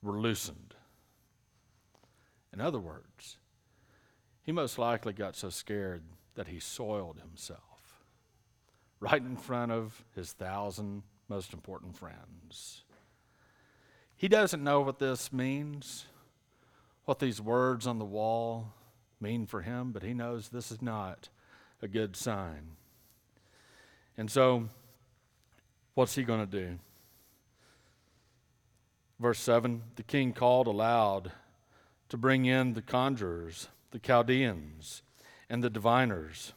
were 0.02 0.20
loosened. 0.20 0.76
In 2.54 2.62
other 2.62 2.80
words, 2.80 3.38
he 4.44 4.52
most 4.52 4.78
likely 4.78 5.14
got 5.14 5.36
so 5.36 5.50
scared 5.50 6.04
that 6.36 6.48
he 6.48 6.60
soiled 6.60 7.20
himself 7.20 7.62
right 9.00 9.22
in 9.22 9.38
front 9.38 9.72
of 9.72 10.04
his 10.16 10.32
thousand 10.34 11.04
most 11.30 11.54
important 11.54 11.96
friends. 11.96 12.84
He 14.16 14.28
doesn't 14.28 14.64
know 14.64 14.82
what 14.82 15.00
this 15.00 15.32
means, 15.32 16.06
what 17.08 17.20
these 17.20 17.40
words 17.40 17.88
on 17.88 18.00
the 18.00 18.06
wall 18.06 18.74
mean 19.22 19.46
for 19.46 19.62
him, 19.62 19.94
but 19.94 20.04
he 20.04 20.14
knows 20.14 20.50
this 20.50 20.74
is 20.74 20.82
not 20.82 21.30
a 21.82 21.88
good 21.88 22.18
sign. 22.18 22.76
And 24.18 24.30
so, 24.30 24.68
what's 25.94 26.16
he 26.16 26.24
going 26.24 26.42
to 26.42 26.46
do? 26.46 26.80
Verse 29.22 29.40
7 29.40 29.84
The 29.96 30.04
king 30.04 30.34
called 30.34 30.68
aloud 30.68 31.32
to 32.10 32.18
bring 32.18 32.44
in 32.44 32.74
the 32.74 32.82
conjurers, 32.82 33.70
the 33.92 34.00
Chaldeans, 34.00 35.02
and 35.50 35.64
the 35.64 35.70
diviners. 35.70 36.52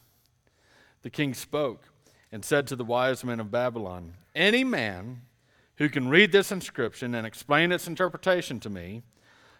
The 1.01 1.09
king 1.09 1.33
spoke 1.33 1.83
and 2.29 2.43
said 2.43 2.67
to 2.67 2.75
the 2.75 2.83
wise 2.83 3.23
men 3.23 3.39
of 3.39 3.51
Babylon, 3.51 4.15
Any 4.35 4.65
man 4.65 5.21
who 5.77 5.87
can 5.87 6.09
read 6.09 6.33
this 6.33 6.51
inscription 6.51 7.15
and 7.15 7.25
explain 7.25 7.71
its 7.71 7.87
interpretation 7.87 8.59
to 8.59 8.69
me, 8.69 9.03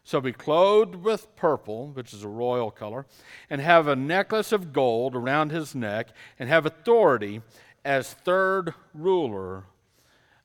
shall 0.04 0.22
be 0.22 0.34
clothed 0.34 0.96
with 0.96 1.36
purple, 1.36 1.90
which 1.90 2.14
is 2.14 2.24
a 2.24 2.30
royal 2.30 2.72
color, 2.72 3.06
and 3.50 3.62
have 3.62 3.88
a 3.88 3.96
necklace 3.96 4.52
of 4.52 4.74
gold 4.74 5.16
around 5.16 5.52
his 5.52 5.76
neck, 5.76 6.10
and 6.40 6.50
have 6.50 6.66
authority 6.66 7.42
as 7.86 8.14
third 8.14 8.74
ruler 8.94 9.64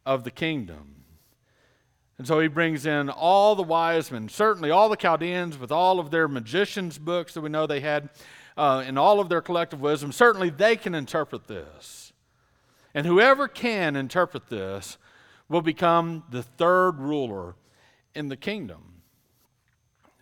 of 0.05 0.25
the 0.25 0.31
kingdom. 0.31 0.97
And 2.19 2.27
so 2.27 2.41
he 2.41 2.49
brings 2.49 2.87
in 2.87 3.11
all 3.11 3.55
the 3.55 3.63
wise 3.63 4.11
men, 4.11 4.29
certainly 4.29 4.71
all 4.71 4.89
the 4.89 4.97
Chaldeans 4.97 5.59
with 5.59 5.71
all 5.71 6.01
of 6.01 6.11
their 6.11 6.29
magicians' 6.29 6.99
books 6.99 7.35
that 7.35 7.43
we 7.43 7.51
know 7.51 7.67
they 7.67 7.81
had, 7.81 8.09
uh, 8.57 8.83
and 8.87 8.99
all 8.99 9.21
of 9.21 9.29
their 9.29 9.43
collective 9.43 9.81
wisdom. 9.81 10.13
Certainly 10.13 10.51
they 10.51 10.77
can 10.77 10.95
interpret 10.95 11.47
this. 11.47 12.13
And 12.95 13.07
whoever 13.07 13.49
can 13.49 13.97
interpret 13.97 14.49
this 14.49 14.97
will 15.49 15.61
become 15.61 16.25
the 16.31 16.43
third 16.43 16.99
ruler 16.99 17.55
in 18.15 18.29
the 18.29 18.37
kingdom. 18.37 18.96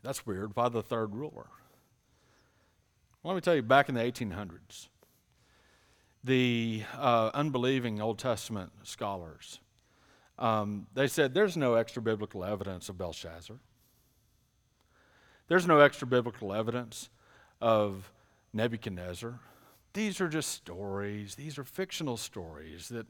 That's 0.05 0.27
weird. 0.27 0.55
Why 0.55 0.69
the 0.69 0.83
third 0.83 1.15
ruler? 1.15 1.47
Well, 3.23 3.33
let 3.33 3.35
me 3.35 3.41
tell 3.41 3.55
you, 3.55 3.63
back 3.63 3.89
in 3.89 3.95
the 3.95 4.03
1800s, 4.03 4.89
the 6.23 6.83
uh, 6.95 7.31
unbelieving 7.33 8.03
Old 8.03 8.19
Testament 8.19 8.71
scholars, 8.83 9.61
um, 10.39 10.87
they 10.93 11.07
said 11.07 11.33
there's 11.33 11.57
no 11.57 11.75
extra 11.75 12.03
biblical 12.03 12.45
evidence 12.45 12.91
of 12.91 12.99
Belshazzar. 12.99 13.57
There's 15.49 15.67
no 15.67 15.81
extra 15.81 16.07
biblical 16.07 16.53
evidence 16.53 17.09
of 17.63 18.13
Nebuchadnezzar. 18.53 19.41
These 19.95 20.21
are 20.21 20.29
just 20.29 20.51
stories. 20.51 21.35
These 21.35 21.59
are 21.59 21.65
fictional 21.65 22.19
stories 22.19 22.89
that, 22.89 23.07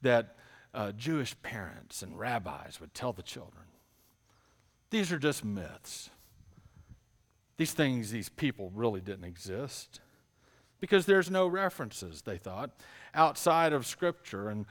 that 0.00 0.36
uh, 0.72 0.92
Jewish 0.92 1.40
parents 1.42 2.02
and 2.02 2.18
rabbis 2.18 2.80
would 2.80 2.94
tell 2.94 3.12
the 3.12 3.22
children. 3.22 3.64
These 4.90 5.12
are 5.12 5.18
just 5.18 5.44
myths. 5.44 6.08
These 7.58 7.72
things, 7.72 8.10
these 8.10 8.28
people 8.28 8.72
really 8.74 9.00
didn't 9.00 9.24
exist 9.24 10.00
because 10.80 11.06
there's 11.06 11.30
no 11.30 11.46
references, 11.46 12.22
they 12.22 12.38
thought, 12.38 12.70
outside 13.14 13.72
of 13.72 13.84
Scripture 13.84 14.48
and 14.48 14.64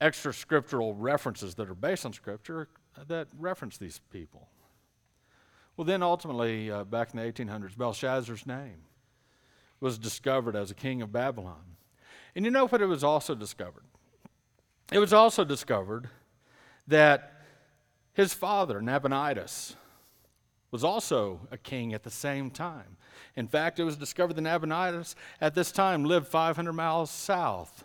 extra 0.00 0.32
scriptural 0.32 0.94
references 0.94 1.54
that 1.56 1.68
are 1.68 1.74
based 1.74 2.06
on 2.06 2.12
Scripture 2.12 2.68
that 3.08 3.28
reference 3.38 3.78
these 3.78 4.00
people. 4.10 4.48
Well, 5.76 5.84
then 5.84 6.02
ultimately, 6.02 6.70
uh, 6.70 6.84
back 6.84 7.14
in 7.14 7.20
the 7.20 7.32
1800s, 7.32 7.76
Belshazzar's 7.76 8.46
name 8.46 8.82
was 9.80 9.98
discovered 9.98 10.56
as 10.56 10.70
a 10.70 10.74
king 10.74 11.02
of 11.02 11.12
Babylon. 11.12 11.76
And 12.34 12.44
you 12.44 12.50
know 12.50 12.66
what 12.66 12.82
it 12.82 12.86
was 12.86 13.04
also 13.04 13.34
discovered? 13.34 13.84
It 14.92 14.98
was 14.98 15.12
also 15.12 15.44
discovered 15.44 16.08
that 16.86 17.42
his 18.12 18.34
father, 18.34 18.80
Nabonidus, 18.80 19.76
was 20.70 20.84
also 20.84 21.40
a 21.50 21.56
king 21.56 21.94
at 21.94 22.02
the 22.02 22.10
same 22.10 22.50
time. 22.50 22.96
In 23.36 23.48
fact, 23.48 23.78
it 23.78 23.84
was 23.84 23.96
discovered 23.96 24.34
that 24.34 24.42
Nabonidus 24.42 25.14
at 25.40 25.54
this 25.54 25.72
time 25.72 26.04
lived 26.04 26.26
500 26.26 26.72
miles 26.72 27.10
south 27.10 27.84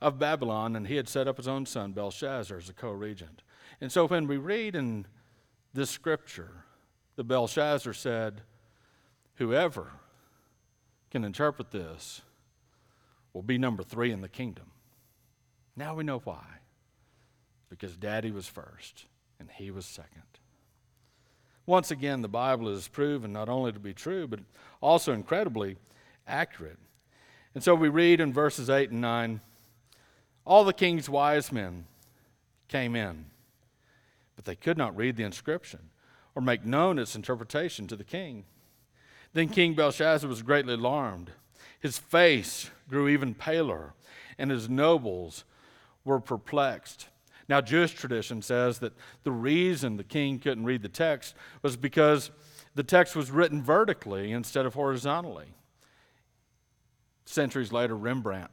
of 0.00 0.18
Babylon, 0.18 0.76
and 0.76 0.86
he 0.86 0.96
had 0.96 1.08
set 1.08 1.28
up 1.28 1.36
his 1.36 1.48
own 1.48 1.66
son, 1.66 1.92
Belshazzar, 1.92 2.56
as 2.56 2.68
a 2.68 2.72
co 2.72 2.90
regent. 2.90 3.42
And 3.80 3.92
so 3.92 4.06
when 4.06 4.26
we 4.26 4.36
read 4.36 4.74
in 4.74 5.06
this 5.74 5.90
scripture, 5.90 6.64
the 7.16 7.24
Belshazzar 7.24 7.92
said, 7.92 8.42
Whoever 9.34 9.92
can 11.10 11.24
interpret 11.24 11.70
this 11.70 12.22
will 13.32 13.42
be 13.42 13.58
number 13.58 13.82
three 13.82 14.10
in 14.10 14.20
the 14.20 14.28
kingdom. 14.28 14.70
Now 15.76 15.94
we 15.94 16.04
know 16.04 16.20
why. 16.24 16.44
Because 17.68 17.96
daddy 17.96 18.30
was 18.30 18.46
first 18.46 19.06
and 19.38 19.48
he 19.50 19.70
was 19.70 19.86
second. 19.86 20.39
Once 21.66 21.90
again, 21.90 22.22
the 22.22 22.28
Bible 22.28 22.68
is 22.68 22.88
proven 22.88 23.32
not 23.32 23.48
only 23.48 23.72
to 23.72 23.78
be 23.78 23.94
true, 23.94 24.26
but 24.26 24.40
also 24.80 25.12
incredibly 25.12 25.76
accurate. 26.26 26.78
And 27.54 27.62
so 27.62 27.74
we 27.74 27.88
read 27.88 28.20
in 28.20 28.32
verses 28.32 28.70
8 28.70 28.90
and 28.90 29.00
9 29.00 29.40
all 30.46 30.64
the 30.64 30.72
king's 30.72 31.08
wise 31.08 31.52
men 31.52 31.84
came 32.68 32.96
in, 32.96 33.26
but 34.36 34.46
they 34.46 34.56
could 34.56 34.78
not 34.78 34.96
read 34.96 35.16
the 35.16 35.22
inscription 35.22 35.90
or 36.34 36.42
make 36.42 36.64
known 36.64 36.98
its 36.98 37.14
interpretation 37.14 37.86
to 37.86 37.96
the 37.96 38.04
king. 38.04 38.44
Then 39.32 39.48
King 39.48 39.74
Belshazzar 39.74 40.28
was 40.28 40.42
greatly 40.42 40.74
alarmed. 40.74 41.30
His 41.78 41.98
face 41.98 42.70
grew 42.88 43.08
even 43.08 43.34
paler, 43.34 43.94
and 44.38 44.50
his 44.50 44.68
nobles 44.68 45.44
were 46.04 46.20
perplexed. 46.20 47.08
Now, 47.50 47.60
Jewish 47.60 47.94
tradition 47.94 48.42
says 48.42 48.78
that 48.78 48.92
the 49.24 49.32
reason 49.32 49.96
the 49.96 50.04
king 50.04 50.38
couldn't 50.38 50.64
read 50.64 50.82
the 50.82 50.88
text 50.88 51.34
was 51.62 51.76
because 51.76 52.30
the 52.76 52.84
text 52.84 53.16
was 53.16 53.32
written 53.32 53.60
vertically 53.60 54.30
instead 54.30 54.66
of 54.66 54.74
horizontally. 54.74 55.48
Centuries 57.24 57.72
later, 57.72 57.96
Rembrandt 57.96 58.52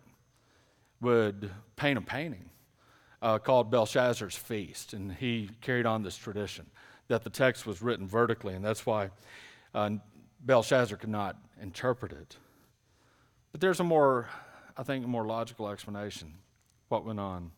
would 1.00 1.52
paint 1.76 2.00
a 2.00 2.02
painting 2.02 2.50
uh, 3.22 3.38
called 3.38 3.70
Belshazzar's 3.70 4.36
Feast, 4.36 4.94
and 4.94 5.12
he 5.14 5.52
carried 5.62 5.86
on 5.86 6.02
this 6.02 6.18
tradition 6.18 6.66
that 7.08 7.24
the 7.24 7.30
text 7.30 7.68
was 7.68 7.84
written 7.84 8.08
vertically, 8.08 8.56
and 8.56 8.66
that's 8.66 8.84
why 8.84 9.12
uh, 9.76 9.92
Belshazzar 10.44 10.98
could 10.98 11.12
not 11.12 11.38
interpret 11.62 12.12
it. 12.14 12.36
But 13.52 13.62
there's 13.62 13.80
a 13.80 13.84
more, 13.84 14.28
I 14.76 14.82
think, 14.82 15.06
a 15.06 15.08
more 15.08 15.28
logical 15.28 15.70
explanation 15.70 16.34
what 16.88 17.06
went 17.06 17.20
on. 17.20 17.52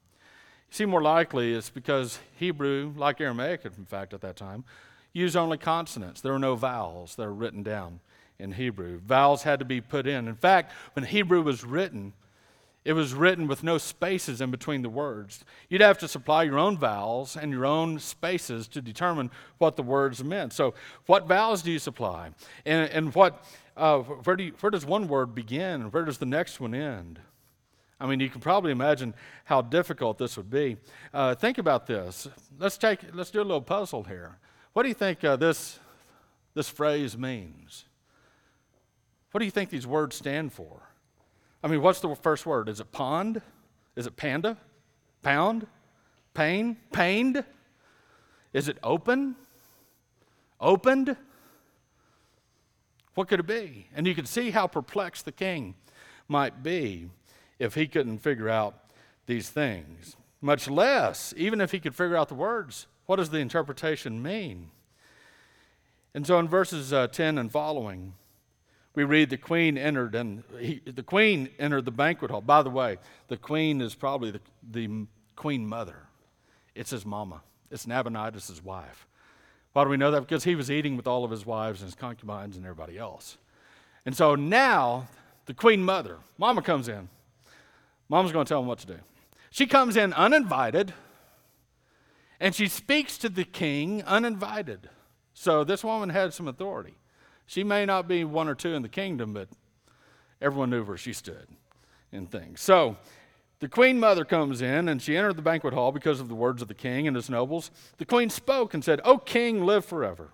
See, 0.71 0.85
more 0.85 1.01
likely 1.01 1.53
it's 1.53 1.69
because 1.69 2.19
Hebrew, 2.37 2.93
like 2.95 3.19
Aramaic, 3.19 3.65
in 3.65 3.85
fact, 3.85 4.13
at 4.13 4.21
that 4.21 4.35
time, 4.35 4.63
used 5.13 5.35
only 5.35 5.57
consonants. 5.57 6.21
There 6.21 6.31
were 6.31 6.39
no 6.39 6.55
vowels 6.55 7.15
that 7.15 7.23
were 7.25 7.33
written 7.33 7.63
down 7.63 7.99
in 8.37 8.53
Hebrew. 8.53 8.99
Vowels 8.99 9.43
had 9.43 9.59
to 9.59 9.65
be 9.65 9.81
put 9.81 10.07
in. 10.07 10.27
In 10.27 10.35
fact, 10.35 10.71
when 10.93 11.05
Hebrew 11.05 11.41
was 11.41 11.63
written, 11.63 12.13
it 12.85 12.93
was 12.93 13.13
written 13.13 13.47
with 13.47 13.63
no 13.63 13.77
spaces 13.77 14.39
in 14.39 14.51
between 14.51 14.81
the 14.81 14.89
words. 14.89 15.43
You'd 15.67 15.81
have 15.81 15.97
to 15.99 16.07
supply 16.07 16.43
your 16.43 16.57
own 16.57 16.77
vowels 16.77 17.35
and 17.35 17.51
your 17.51 17.65
own 17.65 17.99
spaces 17.99 18.67
to 18.69 18.81
determine 18.81 19.31
what 19.57 19.75
the 19.75 19.83
words 19.83 20.23
meant. 20.23 20.53
So, 20.53 20.73
what 21.05 21.27
vowels 21.27 21.61
do 21.61 21.71
you 21.71 21.79
supply? 21.79 22.29
And, 22.65 22.89
and 22.89 23.13
what, 23.13 23.43
uh, 23.75 23.99
where, 23.99 24.35
do 24.35 24.45
you, 24.45 24.53
where 24.61 24.69
does 24.69 24.85
one 24.85 25.07
word 25.07 25.35
begin 25.35 25.81
and 25.81 25.93
where 25.93 26.05
does 26.05 26.19
the 26.19 26.25
next 26.25 26.59
one 26.59 26.73
end? 26.73 27.19
I 27.99 28.07
mean, 28.07 28.19
you 28.19 28.29
can 28.29 28.41
probably 28.41 28.71
imagine 28.71 29.13
how 29.45 29.61
difficult 29.61 30.17
this 30.17 30.37
would 30.37 30.49
be. 30.49 30.77
Uh, 31.13 31.35
think 31.35 31.57
about 31.57 31.85
this. 31.85 32.27
Let's 32.57 32.77
take, 32.77 32.99
let's 33.13 33.31
do 33.31 33.41
a 33.41 33.43
little 33.43 33.61
puzzle 33.61 34.03
here. 34.03 34.37
What 34.73 34.83
do 34.83 34.89
you 34.89 34.95
think 34.95 35.23
uh, 35.23 35.35
this, 35.35 35.79
this 36.53 36.69
phrase 36.69 37.17
means. 37.17 37.85
What 39.31 39.39
do 39.39 39.45
you 39.45 39.51
think 39.51 39.69
these 39.69 39.87
words 39.87 40.15
stand 40.15 40.51
for? 40.51 40.81
I 41.63 41.67
mean, 41.67 41.81
what's 41.81 41.99
the 41.99 42.15
first 42.15 42.45
word? 42.45 42.69
Is 42.69 42.79
it 42.79 42.91
pond? 42.91 43.41
Is 43.95 44.07
it 44.07 44.15
panda? 44.15 44.57
Pound? 45.21 45.67
Pain? 46.33 46.77
Pained? 46.91 47.43
Is 48.53 48.67
it 48.67 48.77
open? 48.81 49.35
Opened? 50.59 51.15
What 53.13 53.27
could 53.27 53.39
it 53.39 53.47
be? 53.47 53.87
And 53.95 54.07
you 54.07 54.15
can 54.15 54.25
see 54.25 54.51
how 54.51 54.67
perplexed 54.67 55.25
the 55.25 55.31
king 55.31 55.75
might 56.27 56.63
be 56.63 57.09
if 57.59 57.75
he 57.75 57.87
couldn't 57.87 58.19
figure 58.19 58.49
out 58.49 58.75
these 59.27 59.49
things. 59.49 60.15
Much 60.41 60.69
less, 60.69 61.33
even 61.37 61.61
if 61.61 61.71
he 61.71 61.79
could 61.79 61.93
figure 61.93 62.15
out 62.15 62.29
the 62.29 62.33
words, 62.33 62.87
what 63.05 63.17
does 63.17 63.29
the 63.29 63.39
interpretation 63.39 64.23
mean? 64.23 64.71
And 66.13 66.25
so 66.25 66.39
in 66.39 66.47
verses 66.47 66.91
uh, 66.91 67.07
10 67.07 67.37
and 67.37 67.51
following, 67.51 68.13
we 68.95 69.03
read 69.03 69.29
the 69.29 69.37
queen 69.37 69.77
entered 69.77 70.15
and 70.15 70.43
he, 70.59 70.81
the 70.85 71.03
queen 71.03 71.49
entered 71.59 71.85
the 71.85 71.91
banquet 71.91 72.31
hall. 72.31 72.41
By 72.41 72.63
the 72.63 72.69
way, 72.69 72.97
the 73.27 73.37
queen 73.37 73.81
is 73.81 73.93
probably 73.93 74.31
the, 74.31 74.41
the 74.71 75.05
queen 75.35 75.67
mother. 75.67 76.07
It's 76.73 76.89
his 76.89 77.05
mama. 77.05 77.41
It's 77.69 77.85
Nabonidus' 77.85 78.63
wife. 78.63 79.05
Why 79.73 79.83
do 79.83 79.89
we 79.89 79.97
know 79.97 80.11
that? 80.11 80.21
Because 80.21 80.43
he 80.43 80.55
was 80.55 80.71
eating 80.71 80.97
with 80.97 81.07
all 81.07 81.23
of 81.23 81.31
his 81.31 81.45
wives 81.45 81.81
and 81.81 81.87
his 81.87 81.95
concubines 81.95 82.57
and 82.57 82.65
everybody 82.65 82.97
else. 82.97 83.37
And 84.05 84.15
so 84.15 84.35
now 84.35 85.07
the 85.45 85.53
queen 85.53 85.83
mother, 85.83 86.17
mama 86.37 86.61
comes 86.61 86.87
in. 86.87 87.09
Mama's 88.09 88.31
going 88.31 88.45
to 88.45 88.49
tell 88.49 88.59
him 88.59 88.67
what 88.67 88.79
to 88.79 88.87
do. 88.87 88.97
She 89.51 89.67
comes 89.67 89.95
in 89.95 90.13
uninvited 90.13 90.93
and 92.39 92.55
she 92.55 92.67
speaks 92.67 93.17
to 93.19 93.29
the 93.29 93.43
king 93.43 94.03
uninvited. 94.03 94.89
So 95.33 95.63
this 95.63 95.83
woman 95.83 96.09
had 96.09 96.33
some 96.33 96.47
authority. 96.47 96.95
She 97.45 97.63
may 97.63 97.85
not 97.85 98.07
be 98.07 98.23
one 98.23 98.47
or 98.47 98.55
two 98.55 98.73
in 98.73 98.81
the 98.81 98.89
kingdom, 98.89 99.33
but 99.33 99.49
everyone 100.41 100.69
knew 100.69 100.83
where 100.83 100.97
she 100.97 101.13
stood 101.13 101.47
in 102.11 102.27
things. 102.27 102.61
So 102.61 102.97
the 103.59 103.67
queen 103.67 103.99
mother 103.99 104.23
comes 104.23 104.61
in 104.61 104.87
and 104.87 105.01
she 105.01 105.17
entered 105.17 105.35
the 105.35 105.41
banquet 105.41 105.73
hall 105.73 105.91
because 105.91 106.19
of 106.19 106.29
the 106.29 106.35
words 106.35 106.61
of 106.61 106.67
the 106.67 106.73
king 106.73 107.07
and 107.07 107.15
his 107.15 107.29
nobles. 107.29 107.71
The 107.97 108.05
queen 108.05 108.29
spoke 108.29 108.73
and 108.73 108.83
said, 108.83 109.01
O 109.03 109.17
king, 109.17 109.65
live 109.65 109.85
forever. 109.85 110.29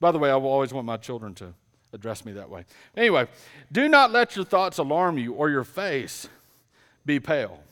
By 0.00 0.12
the 0.12 0.18
way, 0.18 0.30
I 0.30 0.36
will 0.36 0.50
always 0.50 0.72
want 0.72 0.86
my 0.86 0.96
children 0.96 1.34
to 1.36 1.54
address 1.92 2.24
me 2.24 2.32
that 2.32 2.48
way. 2.48 2.64
Anyway, 2.96 3.26
do 3.72 3.88
not 3.88 4.12
let 4.12 4.36
your 4.36 4.44
thoughts 4.44 4.78
alarm 4.78 5.18
you 5.18 5.32
or 5.32 5.50
your 5.50 5.64
face 5.64 6.28
be 7.08 7.18
pale. 7.18 7.64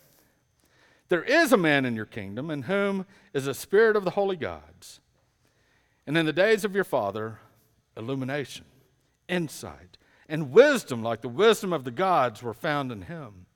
There 1.09 1.23
is 1.23 1.53
a 1.53 1.57
man 1.57 1.85
in 1.85 1.95
your 1.95 2.07
kingdom 2.07 2.51
in 2.51 2.63
whom 2.63 3.07
is 3.33 3.47
a 3.47 3.55
spirit 3.55 3.95
of 3.95 4.05
the 4.05 4.11
holy 4.11 4.35
gods. 4.35 4.99
And 6.07 6.17
in 6.17 6.27
the 6.27 6.33
days 6.33 6.65
of 6.65 6.75
your 6.75 6.85
father, 6.85 7.39
illumination, 7.97 8.65
insight, 9.29 9.99
and 10.29 10.51
wisdom, 10.51 11.03
like 11.03 11.21
the 11.21 11.29
wisdom 11.29 11.73
of 11.73 11.85
the 11.85 11.93
gods, 11.93 12.43
were 12.43 12.55
found 12.55 12.91
in 12.91 13.03
him. 13.03 13.47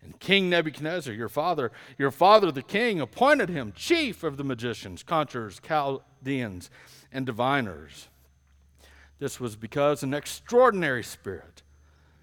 And 0.00 0.18
King 0.20 0.48
Nebuchadnezzar, 0.48 1.12
your 1.12 1.28
father, 1.28 1.72
your 1.98 2.10
father 2.10 2.52
the 2.52 2.62
king, 2.62 3.00
appointed 3.00 3.48
him 3.48 3.72
chief 3.74 4.22
of 4.22 4.36
the 4.36 4.44
magicians, 4.44 5.02
conjurers, 5.02 5.60
Chaldeans, 5.60 6.70
and 7.10 7.26
diviners. 7.26 8.08
This 9.18 9.40
was 9.40 9.56
because 9.56 10.02
an 10.02 10.14
extraordinary 10.14 11.02
spirit, 11.02 11.62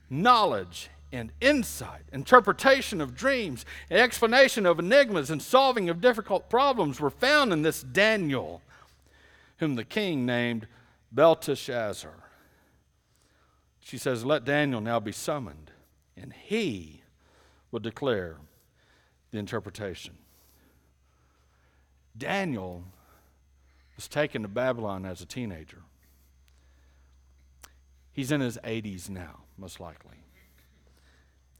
knowledge, 0.10 0.90
and 1.12 1.32
insight, 1.42 2.04
interpretation 2.14 3.02
of 3.02 3.16
dreams, 3.16 3.66
explanation 3.90 4.66
of 4.66 4.80
enigmas, 4.80 5.30
and 5.30 5.42
solving 5.42 5.90
of 5.90 6.02
difficult 6.02 6.50
problems 6.50 7.00
were 7.00 7.10
found 7.10 7.52
in 7.52 7.62
this 7.62 7.82
Daniel, 7.82 8.62
whom 9.58 9.76
the 9.76 9.84
king 9.84 10.26
named 10.26 10.68
Belteshazzar. 11.12 12.14
She 13.82 13.98
says, 13.98 14.24
Let 14.24 14.46
Daniel 14.46 14.80
now 14.80 15.00
be 15.00 15.12
summoned, 15.12 15.72
and 16.16 16.32
he 16.34 17.02
will 17.72 17.80
declare 17.80 18.38
the 19.32 19.38
interpretation. 19.38 20.18
Daniel 22.18 22.84
was 23.96 24.08
taken 24.08 24.42
to 24.42 24.48
Babylon 24.48 25.06
as 25.06 25.22
a 25.22 25.26
teenager. 25.26 25.80
He's 28.12 28.32
in 28.32 28.42
his 28.42 28.58
80s 28.58 29.10
now, 29.10 29.42
most 29.58 29.80
likely. 29.80 30.18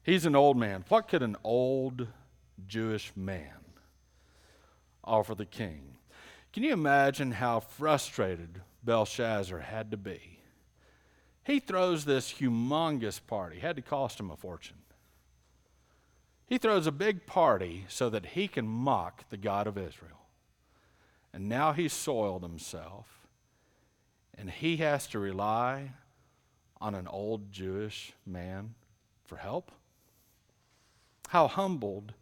He's 0.02 0.26
an 0.26 0.34
old 0.34 0.56
man. 0.56 0.84
What 0.88 1.08
could 1.08 1.22
an 1.22 1.36
old 1.44 2.08
Jewish 2.66 3.12
man 3.14 3.64
offer 5.04 5.34
the 5.34 5.46
king? 5.46 5.96
Can 6.52 6.64
you 6.64 6.72
imagine 6.72 7.32
how 7.32 7.60
frustrated 7.60 8.60
Belshazzar 8.82 9.60
had 9.60 9.90
to 9.92 9.96
be? 9.96 10.40
He 11.44 11.60
throws 11.60 12.04
this 12.04 12.34
humongous 12.34 13.20
party, 13.24 13.60
had 13.60 13.76
to 13.76 13.82
cost 13.82 14.20
him 14.20 14.30
a 14.30 14.36
fortune. 14.36 14.76
He 16.46 16.58
throws 16.58 16.86
a 16.86 16.92
big 16.92 17.24
party 17.24 17.86
so 17.88 18.10
that 18.10 18.26
he 18.26 18.46
can 18.46 18.68
mock 18.68 19.28
the 19.30 19.36
God 19.36 19.66
of 19.66 19.78
Israel. 19.78 20.26
And 21.32 21.48
now 21.48 21.72
he's 21.72 21.94
soiled 21.94 22.42
himself, 22.42 23.06
and 24.36 24.50
he 24.50 24.76
has 24.78 25.06
to 25.08 25.18
rely 25.18 25.92
on 26.80 26.94
an 26.94 27.06
old 27.06 27.50
Jewish 27.50 28.12
man 28.26 28.74
for 29.24 29.36
help? 29.36 29.72
How 31.28 31.48
humbled 31.48 32.12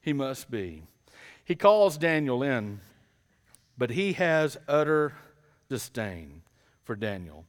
he 0.00 0.12
must 0.12 0.50
be. 0.50 0.82
He 1.44 1.54
calls 1.54 1.96
Daniel 1.96 2.42
in, 2.42 2.80
but 3.76 3.90
he 3.90 4.14
has 4.14 4.56
utter 4.68 5.14
disdain 5.68 6.42
for 6.84 6.94
Daniel. 6.94 7.44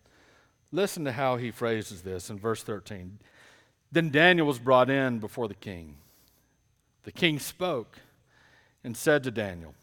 Listen 0.71 1.03
to 1.05 1.11
how 1.11 1.37
he 1.37 1.51
phrases 1.51 2.01
this 2.01 2.29
in 2.29 2.39
verse 2.39 2.63
13. 2.63 3.19
Then 3.91 4.09
Daniel 4.09 4.47
was 4.47 4.59
brought 4.59 4.89
in 4.89 5.19
before 5.19 5.47
the 5.47 5.53
king. 5.53 5.97
The 7.03 7.11
king 7.11 7.39
spoke 7.39 7.97
and 8.83 8.95
said 8.95 9.23
to 9.23 9.31
Daniel, 9.31 9.73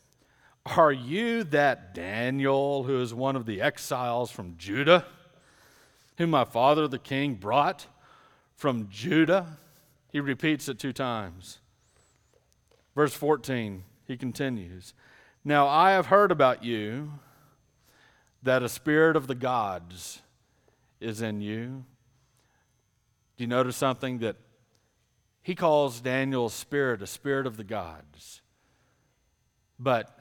Are 0.64 0.92
you 0.92 1.44
that 1.44 1.94
Daniel 1.94 2.84
who 2.84 3.00
is 3.00 3.12
one 3.12 3.36
of 3.36 3.44
the 3.44 3.60
exiles 3.60 4.30
from 4.30 4.54
Judah, 4.56 5.04
whom 6.16 6.30
my 6.30 6.44
father 6.44 6.88
the 6.88 6.98
king 6.98 7.34
brought 7.34 7.86
from 8.56 8.88
Judah? 8.90 9.58
He 10.10 10.20
repeats 10.20 10.68
it 10.68 10.78
two 10.78 10.92
times. 10.92 11.58
Verse 12.94 13.14
14, 13.14 13.84
he 14.06 14.16
continues, 14.16 14.94
Now 15.44 15.66
I 15.68 15.92
have 15.92 16.06
heard 16.06 16.32
about 16.32 16.64
you 16.64 17.12
that 18.42 18.62
a 18.62 18.68
spirit 18.68 19.16
of 19.16 19.26
the 19.26 19.34
gods 19.34 20.20
is 21.00 21.20
in 21.22 21.40
you. 21.40 21.84
Do 23.36 23.44
you 23.44 23.46
notice 23.46 23.76
something 23.76 24.18
that 24.18 24.36
he 25.48 25.54
calls 25.54 26.02
Daniel's 26.02 26.52
spirit 26.52 27.00
a 27.00 27.06
spirit 27.06 27.46
of 27.46 27.56
the 27.56 27.64
gods. 27.64 28.42
But 29.78 30.18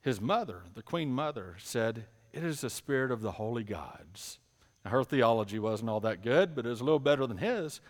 his 0.00 0.18
mother, 0.18 0.62
the 0.72 0.82
queen 0.82 1.12
mother, 1.12 1.56
said, 1.58 2.06
It 2.32 2.42
is 2.42 2.62
the 2.62 2.70
spirit 2.70 3.10
of 3.10 3.20
the 3.20 3.32
holy 3.32 3.64
gods. 3.64 4.38
Now, 4.82 4.92
her 4.92 5.04
theology 5.04 5.58
wasn't 5.58 5.90
all 5.90 6.00
that 6.00 6.22
good, 6.22 6.54
but 6.54 6.64
it 6.64 6.70
was 6.70 6.80
a 6.80 6.84
little 6.84 7.00
better 7.00 7.26
than 7.26 7.36
his. 7.36 7.82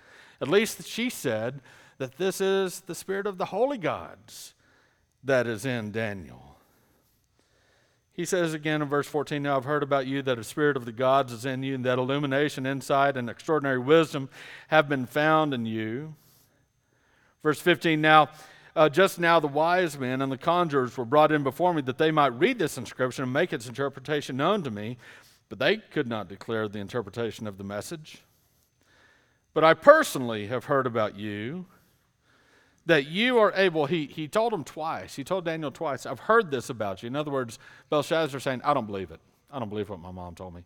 At 0.42 0.48
least 0.48 0.84
she 0.88 1.08
said 1.08 1.60
that 1.98 2.18
this 2.18 2.40
is 2.40 2.80
the 2.80 2.96
spirit 2.96 3.28
of 3.28 3.38
the 3.38 3.44
holy 3.46 3.78
gods 3.78 4.54
that 5.22 5.46
is 5.46 5.64
in 5.64 5.92
Daniel. 5.92 6.56
He 8.12 8.24
says 8.24 8.52
again 8.52 8.82
in 8.82 8.88
verse 8.88 9.06
14, 9.06 9.40
Now 9.40 9.56
I've 9.56 9.64
heard 9.64 9.84
about 9.84 10.08
you 10.08 10.20
that 10.22 10.40
a 10.40 10.44
spirit 10.44 10.76
of 10.76 10.84
the 10.84 10.90
gods 10.90 11.32
is 11.32 11.46
in 11.46 11.62
you, 11.62 11.76
and 11.76 11.84
that 11.84 12.00
illumination, 12.00 12.66
insight, 12.66 13.16
and 13.16 13.30
extraordinary 13.30 13.78
wisdom 13.78 14.28
have 14.66 14.88
been 14.88 15.06
found 15.06 15.54
in 15.54 15.64
you. 15.64 16.16
Verse 17.44 17.60
15, 17.60 18.00
Now, 18.00 18.28
uh, 18.74 18.88
just 18.88 19.20
now 19.20 19.38
the 19.38 19.46
wise 19.46 19.96
men 19.96 20.20
and 20.20 20.32
the 20.32 20.36
conjurers 20.36 20.96
were 20.96 21.04
brought 21.04 21.30
in 21.30 21.44
before 21.44 21.72
me 21.72 21.82
that 21.82 21.98
they 21.98 22.10
might 22.10 22.36
read 22.38 22.58
this 22.58 22.76
inscription 22.76 23.22
and 23.22 23.32
make 23.32 23.52
its 23.52 23.68
interpretation 23.68 24.36
known 24.36 24.64
to 24.64 24.72
me, 24.72 24.98
but 25.48 25.60
they 25.60 25.76
could 25.76 26.08
not 26.08 26.28
declare 26.28 26.66
the 26.66 26.80
interpretation 26.80 27.46
of 27.46 27.58
the 27.58 27.64
message. 27.64 28.22
But 29.54 29.64
I 29.64 29.74
personally 29.74 30.46
have 30.46 30.64
heard 30.64 30.86
about 30.86 31.16
you 31.16 31.66
that 32.86 33.06
you 33.06 33.38
are 33.38 33.52
able, 33.54 33.86
he, 33.86 34.06
he 34.06 34.26
told 34.26 34.52
him 34.52 34.64
twice, 34.64 35.14
he 35.14 35.24
told 35.24 35.44
Daniel 35.44 35.70
twice, 35.70 36.04
I've 36.04 36.20
heard 36.20 36.50
this 36.50 36.68
about 36.68 37.02
you. 37.02 37.06
In 37.06 37.16
other 37.16 37.30
words, 37.30 37.58
Belshazzar 37.90 38.40
saying, 38.40 38.62
I 38.64 38.74
don't 38.74 38.86
believe 38.86 39.10
it. 39.10 39.20
I 39.50 39.58
don't 39.58 39.68
believe 39.68 39.88
what 39.88 40.00
my 40.00 40.10
mom 40.10 40.34
told 40.34 40.54
me. 40.54 40.62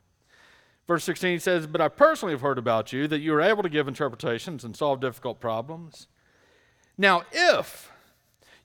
Verse 0.87 1.05
16 1.05 1.33
he 1.33 1.39
says, 1.39 1.67
But 1.67 1.81
I 1.81 1.89
personally 1.89 2.33
have 2.33 2.41
heard 2.41 2.59
about 2.59 2.93
you 2.93 3.09
that 3.09 3.19
you 3.19 3.35
are 3.35 3.41
able 3.41 3.63
to 3.63 3.69
give 3.69 3.89
interpretations 3.89 4.65
and 4.65 4.77
solve 4.77 5.01
difficult 5.01 5.41
problems. 5.41 6.07
Now, 6.97 7.25
if 7.33 7.91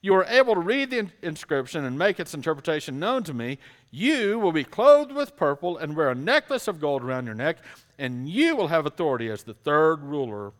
you 0.00 0.14
are 0.14 0.24
able 0.24 0.54
to 0.54 0.60
read 0.60 0.90
the 0.90 1.08
inscription 1.22 1.84
and 1.84 1.98
make 1.98 2.18
its 2.18 2.32
interpretation 2.32 2.98
known 2.98 3.24
to 3.24 3.34
me, 3.34 3.58
you 3.90 4.38
will 4.38 4.52
be 4.52 4.64
clothed 4.64 5.12
with 5.12 5.36
purple 5.36 5.76
and 5.76 5.96
wear 5.96 6.10
a 6.10 6.14
necklace 6.14 6.68
of 6.68 6.80
gold 6.80 7.02
around 7.02 7.26
your 7.26 7.34
neck, 7.34 7.58
and 8.02 8.28
you 8.28 8.56
will 8.56 8.66
have 8.66 8.84
authority 8.84 9.30
as 9.30 9.44
the 9.44 9.54
third 9.54 10.02
ruler 10.02 10.52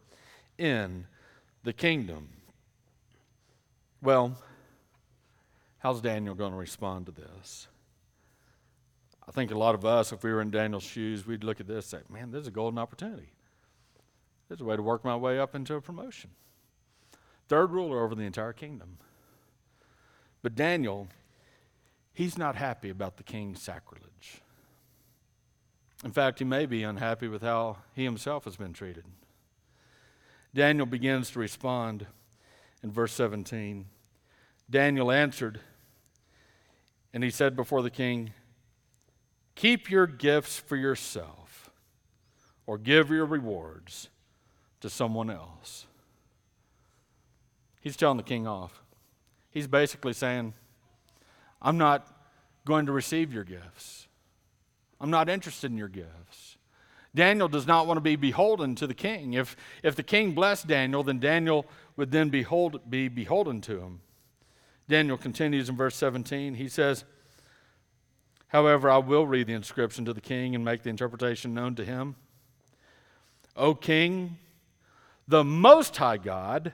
in 0.59 1.09
the 1.65 1.73
kingdom. 1.73 2.29
Well, 4.01 4.39
how's 5.79 6.01
Daniel 6.01 6.37
going 6.37 6.53
to 6.53 6.57
respond 6.57 7.07
to 7.07 7.13
this? 7.13 7.67
I 9.27 9.33
think 9.33 9.51
a 9.51 9.59
lot 9.59 9.75
of 9.75 9.85
us, 9.85 10.13
if 10.13 10.23
we 10.23 10.33
were 10.33 10.41
in 10.41 10.53
Daniel's 10.53 10.85
shoes, 10.85 11.27
we'd 11.27 11.43
look 11.43 11.59
at 11.59 11.67
this 11.67 11.93
and 11.93 12.03
say, 12.03 12.13
man, 12.15 12.31
this 12.31 12.43
is 12.43 12.47
a 12.47 12.53
golden 12.53 12.79
opportunity. 12.79 13.33
There's 14.47 14.61
a 14.61 14.65
way 14.65 14.77
to 14.77 14.83
work 14.83 15.05
my 15.05 15.17
way 15.17 15.41
up 15.41 15.57
into 15.57 15.75
a 15.75 15.81
promotion. 15.81 16.31
Third 17.49 17.73
ruler 17.73 18.05
over 18.05 18.15
the 18.15 18.23
entire 18.23 18.53
kingdom. 18.53 18.99
But 20.43 20.55
Daniel, 20.55 21.09
he's 22.13 22.39
not 22.39 22.55
happy 22.55 22.89
about 22.89 23.17
the 23.17 23.25
king's 23.25 23.61
sacrilege. 23.61 24.42
In 26.05 26.11
fact, 26.11 26.41
he 26.41 26.45
may 26.45 26.67
be 26.67 26.83
unhappy 26.83 27.29
with 27.29 27.43
how 27.43 27.79
he 27.95 28.05
himself 28.05 28.45
has 28.45 28.57
been 28.57 28.73
treated. 28.73 29.05
Daniel 30.55 30.87
begins 30.87 31.31
to 31.31 31.39
respond 31.39 32.07
in 32.83 32.91
verse 32.91 33.13
17. 33.13 33.87
Daniel 34.69 35.13
answered, 35.13 35.61
and 37.15 37.23
he 37.23 37.31
said 37.31 37.55
before 37.55 37.83
the 37.83 37.91
king, 37.91 38.33
Keep 39.55 39.91
your 39.91 40.07
gifts 40.07 40.59
for 40.59 40.77
yourself, 40.77 41.71
or 42.67 42.79
give 42.79 43.11
your 43.11 43.27
rewards 43.27 44.09
to 44.81 44.89
someone 44.91 45.31
else. 45.31 45.87
He's 47.81 47.97
telling 47.97 48.17
the 48.17 48.23
king 48.23 48.47
off. 48.47 48.83
He's 49.51 49.67
basically 49.67 50.15
saying, 50.15 50.55
I'm 51.61 51.77
not 51.77 52.07
going 52.65 52.87
to 52.87 52.93
receive 52.93 53.33
your 53.33 53.45
gifts. 53.45 54.09
I'm 55.03 55.11
not 55.11 55.29
interested 55.29 55.71
in 55.71 55.77
your 55.77 55.89
gifts. 55.89 56.57
Daniel 57.15 57.49
does 57.49 57.67
not 57.67 57.87
want 57.87 57.99
to 57.99 58.03
be 58.03 58.17
beholden 58.17 58.77
to 58.77 58.87
the 58.87 58.95
king. 58.95 59.35
If, 59.35 59.57
if 59.83 59.97
the 59.97 60.03
king 60.03 60.33
blessed 60.33 60.69
Daniel, 60.69 61.03
then 61.03 61.19
Daniel 61.19 61.67
would 61.97 62.13
then 62.13 62.31
behold, 62.31 62.81
be 62.89 63.09
beholden 63.09 63.61
to 63.63 63.81
him. 63.81 64.01
Daniel 64.89 65.19
continues 65.19 65.69
in 65.69 65.77
verse 65.77 65.97
17. 65.97 66.55
He 66.55 66.69
says, 66.69 67.05
However, 68.47 68.89
I 68.89 68.99
will 68.99 69.27
read 69.27 69.49
the 69.49 69.55
inscription 69.55 70.05
to 70.05 70.15
the 70.15 70.21
king 70.21 70.55
and 70.55 70.65
make 70.65 70.85
the 70.85 70.91
interpretation 70.91 71.53
known 71.53 71.75
to 71.75 71.85
him. 71.85 72.15
O 73.57 73.75
king, 73.75 74.39
the 75.27 75.45
Most 75.45 75.97
High 75.97 76.19
God 76.19 76.73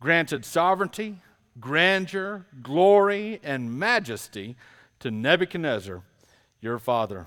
granted 0.00 0.44
sovereignty, 0.44 1.20
grandeur, 1.60 2.46
glory, 2.62 3.40
and 3.42 3.78
majesty 3.78 4.56
to 4.98 5.10
Nebuchadnezzar, 5.10 6.02
your 6.60 6.78
father. 6.78 7.26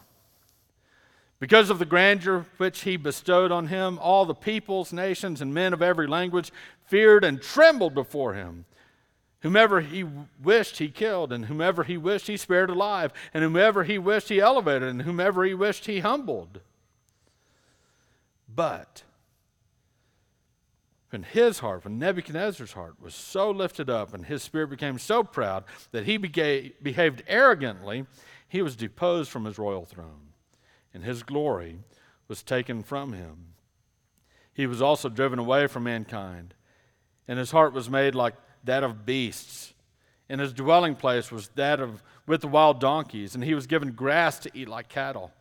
Because 1.39 1.69
of 1.69 1.79
the 1.79 1.85
grandeur 1.85 2.45
which 2.57 2.83
he 2.83 2.95
bestowed 2.95 3.51
on 3.51 3.67
him, 3.67 3.99
all 3.99 4.25
the 4.25 4.33
peoples, 4.33 4.93
nations, 4.93 5.41
and 5.41 5.53
men 5.53 5.73
of 5.73 5.81
every 5.81 6.07
language 6.07 6.51
feared 6.85 7.23
and 7.23 7.41
trembled 7.41 7.93
before 7.93 8.33
him. 8.33 8.65
Whomever 9.41 9.81
he 9.81 10.05
wished, 10.41 10.77
he 10.77 10.87
killed, 10.87 11.33
and 11.33 11.45
whomever 11.45 11.83
he 11.83 11.97
wished, 11.97 12.27
he 12.27 12.37
spared 12.37 12.69
alive, 12.69 13.11
and 13.33 13.43
whomever 13.43 13.83
he 13.83 13.97
wished, 13.97 14.29
he 14.29 14.39
elevated, 14.39 14.87
and 14.87 15.01
whomever 15.01 15.43
he 15.43 15.53
wished, 15.53 15.85
he 15.85 15.99
humbled. 15.99 16.61
But 18.47 19.03
when 21.09 21.23
his 21.23 21.59
heart, 21.59 21.83
when 21.83 21.99
Nebuchadnezzar's 21.99 22.71
heart 22.71 22.95
was 23.01 23.13
so 23.13 23.51
lifted 23.51 23.89
up 23.89 24.13
and 24.13 24.25
his 24.25 24.41
spirit 24.41 24.69
became 24.69 24.97
so 24.97 25.23
proud 25.23 25.63
that 25.91 26.05
he 26.05 26.17
behaved 26.17 27.23
arrogantly, 27.27 28.05
he 28.53 28.61
was 28.61 28.75
deposed 28.75 29.31
from 29.31 29.45
his 29.45 29.57
royal 29.57 29.83
throne, 29.83 30.29
and 30.93 31.03
his 31.03 31.23
glory 31.23 31.79
was 32.27 32.43
taken 32.43 32.83
from 32.83 33.11
him. 33.11 33.47
He 34.53 34.67
was 34.67 34.79
also 34.79 35.09
driven 35.09 35.39
away 35.39 35.65
from 35.65 35.85
mankind, 35.85 36.53
and 37.27 37.39
his 37.39 37.49
heart 37.49 37.73
was 37.73 37.89
made 37.89 38.13
like 38.13 38.35
that 38.63 38.83
of 38.83 39.07
beasts. 39.07 39.73
And 40.29 40.39
his 40.39 40.53
dwelling 40.53 40.93
place 40.93 41.31
was 41.31 41.47
that 41.55 41.79
of 41.79 42.03
with 42.27 42.41
the 42.41 42.47
wild 42.47 42.79
donkeys, 42.79 43.33
and 43.33 43.43
he 43.43 43.55
was 43.55 43.65
given 43.65 43.93
grass 43.93 44.37
to 44.41 44.51
eat 44.53 44.67
like 44.67 44.87
cattle. 44.87 45.31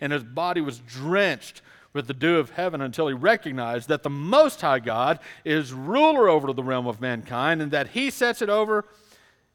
And 0.00 0.12
his 0.12 0.22
body 0.22 0.60
was 0.60 0.78
drenched 0.78 1.62
with 1.92 2.06
the 2.06 2.14
dew 2.14 2.36
of 2.36 2.50
heaven 2.50 2.80
until 2.80 3.08
he 3.08 3.14
recognized 3.14 3.88
that 3.88 4.04
the 4.04 4.10
Most 4.10 4.60
High 4.60 4.78
God 4.78 5.18
is 5.44 5.72
ruler 5.72 6.28
over 6.28 6.52
the 6.52 6.62
realm 6.62 6.86
of 6.86 7.00
mankind, 7.00 7.62
and 7.62 7.72
that 7.72 7.88
he 7.88 8.10
sets 8.10 8.40
it 8.40 8.48
over, 8.48 8.84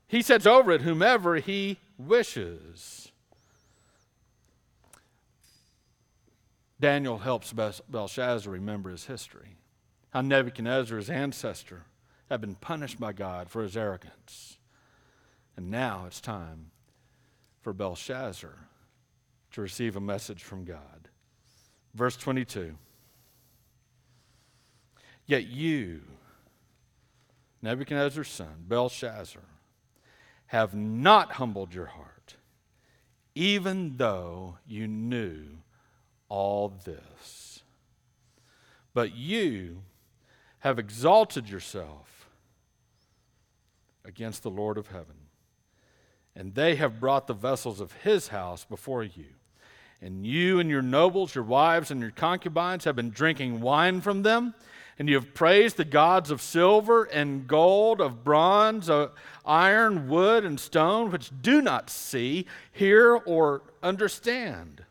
he 0.05 0.21
sets 0.21 0.45
over 0.45 0.73
it 0.73 0.81
whomever 0.81 1.37
he 1.37 1.77
wishes. 1.97 3.11
Daniel 6.79 7.19
helps 7.19 7.53
Belshazzar 7.53 8.51
remember 8.51 8.89
his 8.89 9.05
history. 9.05 9.57
How 10.11 10.21
Nebuchadnezzar, 10.21 10.97
his 10.97 11.09
ancestor, 11.09 11.85
had 12.29 12.41
been 12.41 12.55
punished 12.55 12.99
by 12.99 13.13
God 13.13 13.49
for 13.49 13.63
his 13.63 13.77
arrogance. 13.77 14.57
And 15.55 15.71
now 15.71 16.03
it's 16.05 16.19
time 16.19 16.71
for 17.61 17.73
Belshazzar 17.73 18.67
to 19.51 19.61
receive 19.61 19.95
a 19.95 20.01
message 20.01 20.43
from 20.43 20.65
God. 20.65 21.09
Verse 21.93 22.17
22 22.17 22.75
Yet 25.27 25.47
you, 25.47 26.01
Nebuchadnezzar's 27.61 28.27
son, 28.27 28.65
Belshazzar, 28.67 29.41
have 30.47 30.73
not 30.73 31.33
humbled 31.33 31.73
your 31.73 31.87
heart, 31.87 32.35
even 33.33 33.97
though 33.97 34.57
you 34.67 34.87
knew 34.87 35.43
all 36.29 36.69
this. 36.85 37.63
But 38.93 39.15
you 39.15 39.83
have 40.59 40.79
exalted 40.79 41.49
yourself 41.49 42.29
against 44.05 44.43
the 44.43 44.49
Lord 44.49 44.77
of 44.77 44.87
heaven. 44.87 45.15
And 46.35 46.53
they 46.53 46.75
have 46.75 46.99
brought 46.99 47.27
the 47.27 47.33
vessels 47.33 47.79
of 47.79 47.93
his 48.03 48.29
house 48.29 48.65
before 48.65 49.03
you. 49.03 49.25
And 50.01 50.25
you 50.25 50.59
and 50.59 50.69
your 50.69 50.81
nobles, 50.81 51.33
your 51.33 51.43
wives, 51.43 51.91
and 51.91 52.01
your 52.01 52.11
concubines 52.11 52.83
have 52.83 52.95
been 52.95 53.09
drinking 53.09 53.61
wine 53.61 54.01
from 54.01 54.23
them. 54.23 54.53
And 54.97 55.09
you 55.09 55.15
have 55.15 55.33
praised 55.33 55.75
the 55.75 55.85
gods 55.85 56.31
of 56.31 56.41
silver 56.41 57.03
and 57.03 57.47
gold, 57.47 57.99
of 57.99 58.23
bronze, 58.23 58.89
of 58.89 59.11
iron, 59.45 60.07
wood, 60.07 60.45
and 60.45 60.59
stone, 60.59 61.11
which 61.11 61.31
do 61.41 61.61
not 61.61 61.89
see, 61.89 62.45
hear, 62.71 63.15
or 63.15 63.63
understand. 63.83 64.85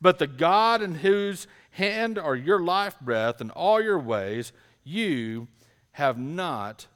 But 0.00 0.18
the 0.18 0.28
God 0.28 0.82
in 0.82 0.96
whose 0.96 1.48
hand 1.70 2.18
are 2.18 2.36
your 2.36 2.60
life 2.60 2.98
breath 3.00 3.40
and 3.40 3.50
all 3.50 3.82
your 3.82 3.98
ways, 3.98 4.52
you 4.84 5.48
have 5.92 6.18
not 6.18 6.86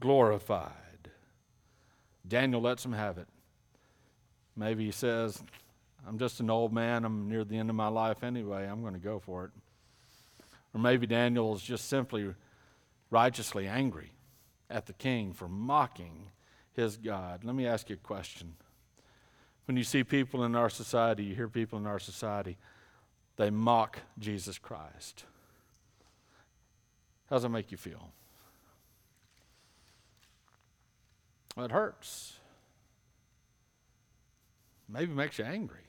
glorified. 0.00 0.72
Daniel 2.26 2.60
lets 2.60 2.84
him 2.84 2.92
have 2.92 3.18
it. 3.18 3.28
Maybe 4.56 4.84
he 4.84 4.92
says, 4.92 5.42
I'm 6.06 6.18
just 6.18 6.40
an 6.40 6.50
old 6.50 6.72
man. 6.72 7.04
I'm 7.04 7.28
near 7.28 7.44
the 7.44 7.56
end 7.56 7.70
of 7.70 7.76
my 7.76 7.88
life 7.88 8.22
anyway. 8.22 8.66
I'm 8.66 8.82
going 8.82 8.94
to 8.94 9.00
go 9.00 9.18
for 9.18 9.44
it. 9.46 9.50
Or 10.74 10.80
maybe 10.80 11.06
Daniel 11.06 11.54
is 11.54 11.62
just 11.62 11.88
simply 11.88 12.34
righteously 13.10 13.66
angry 13.66 14.12
at 14.70 14.86
the 14.86 14.92
king 14.94 15.32
for 15.32 15.48
mocking 15.48 16.28
his 16.72 16.96
God. 16.96 17.44
Let 17.44 17.54
me 17.54 17.66
ask 17.66 17.90
you 17.90 17.94
a 17.94 18.06
question. 18.06 18.54
When 19.66 19.76
you 19.76 19.84
see 19.84 20.02
people 20.02 20.44
in 20.44 20.56
our 20.56 20.70
society, 20.70 21.24
you 21.24 21.34
hear 21.34 21.48
people 21.48 21.78
in 21.78 21.86
our 21.86 21.98
society, 21.98 22.56
they 23.36 23.50
mock 23.50 23.98
Jesus 24.18 24.58
Christ. 24.58 25.24
How 27.28 27.36
does 27.36 27.42
that 27.42 27.50
make 27.50 27.70
you 27.70 27.78
feel? 27.78 28.10
It 31.56 31.70
hurts. 31.70 32.34
Maybe 34.88 35.12
makes 35.12 35.38
you 35.38 35.44
angry. 35.44 35.86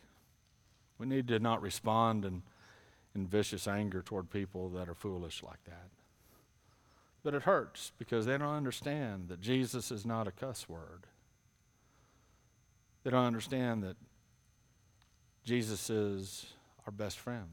We 0.98 1.06
need 1.06 1.28
to 1.30 1.40
not 1.40 1.62
respond 1.62 2.26
in, 2.26 2.44
in 3.16 3.28
vicious 3.28 3.68
anger 3.68 4.02
toward 4.02 4.30
people 4.30 4.70
that 4.70 4.90
are 4.90 4.96
foolish 4.96 5.44
like 5.44 5.64
that. 5.66 5.90
But 7.24 7.34
it 7.34 7.44
hurts 7.44 7.92
because 7.98 8.26
they 8.26 8.38
don't 8.38 8.56
understand 8.56 9.30
that 9.30 9.40
Jesus 9.40 9.92
is 9.92 10.06
not 10.06 10.28
a 10.28 10.32
cuss 10.32 10.68
word. 10.68 11.08
They 13.04 13.12
don't 13.12 13.26
understand 13.26 13.84
that 13.84 13.98
Jesus 15.44 15.90
is 15.90 16.48
our 16.86 16.92
best 16.92 17.20
friend. 17.20 17.50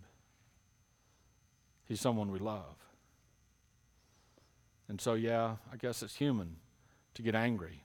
He's 1.86 2.00
someone 2.00 2.30
we 2.30 2.38
love. 2.38 2.76
And 4.88 5.00
so, 5.00 5.14
yeah, 5.14 5.56
I 5.72 5.76
guess 5.76 6.02
it's 6.02 6.16
human 6.16 6.56
to 7.14 7.22
get 7.22 7.34
angry 7.34 7.82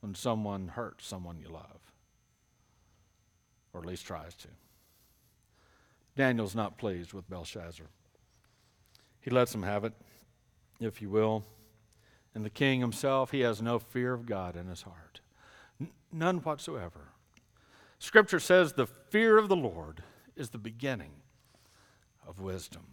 when 0.00 0.14
someone 0.14 0.68
hurts 0.68 1.06
someone 1.06 1.38
you 1.38 1.48
love, 1.48 1.92
or 3.72 3.80
at 3.80 3.86
least 3.86 4.06
tries 4.06 4.34
to. 4.36 4.48
Daniel's 6.20 6.54
not 6.54 6.76
pleased 6.76 7.14
with 7.14 7.30
Belshazzar. 7.30 7.86
He 9.22 9.30
lets 9.30 9.54
him 9.54 9.62
have 9.62 9.84
it, 9.84 9.94
if 10.78 11.00
you 11.00 11.08
will. 11.08 11.44
And 12.34 12.44
the 12.44 12.50
king 12.50 12.80
himself, 12.80 13.30
he 13.30 13.40
has 13.40 13.62
no 13.62 13.78
fear 13.78 14.12
of 14.12 14.26
God 14.26 14.54
in 14.54 14.66
his 14.66 14.82
heart. 14.82 15.22
N- 15.80 15.88
none 16.12 16.36
whatsoever. 16.40 17.08
Scripture 17.98 18.38
says 18.38 18.74
the 18.74 18.86
fear 18.86 19.38
of 19.38 19.48
the 19.48 19.56
Lord 19.56 20.02
is 20.36 20.50
the 20.50 20.58
beginning 20.58 21.12
of 22.28 22.38
wisdom. 22.38 22.88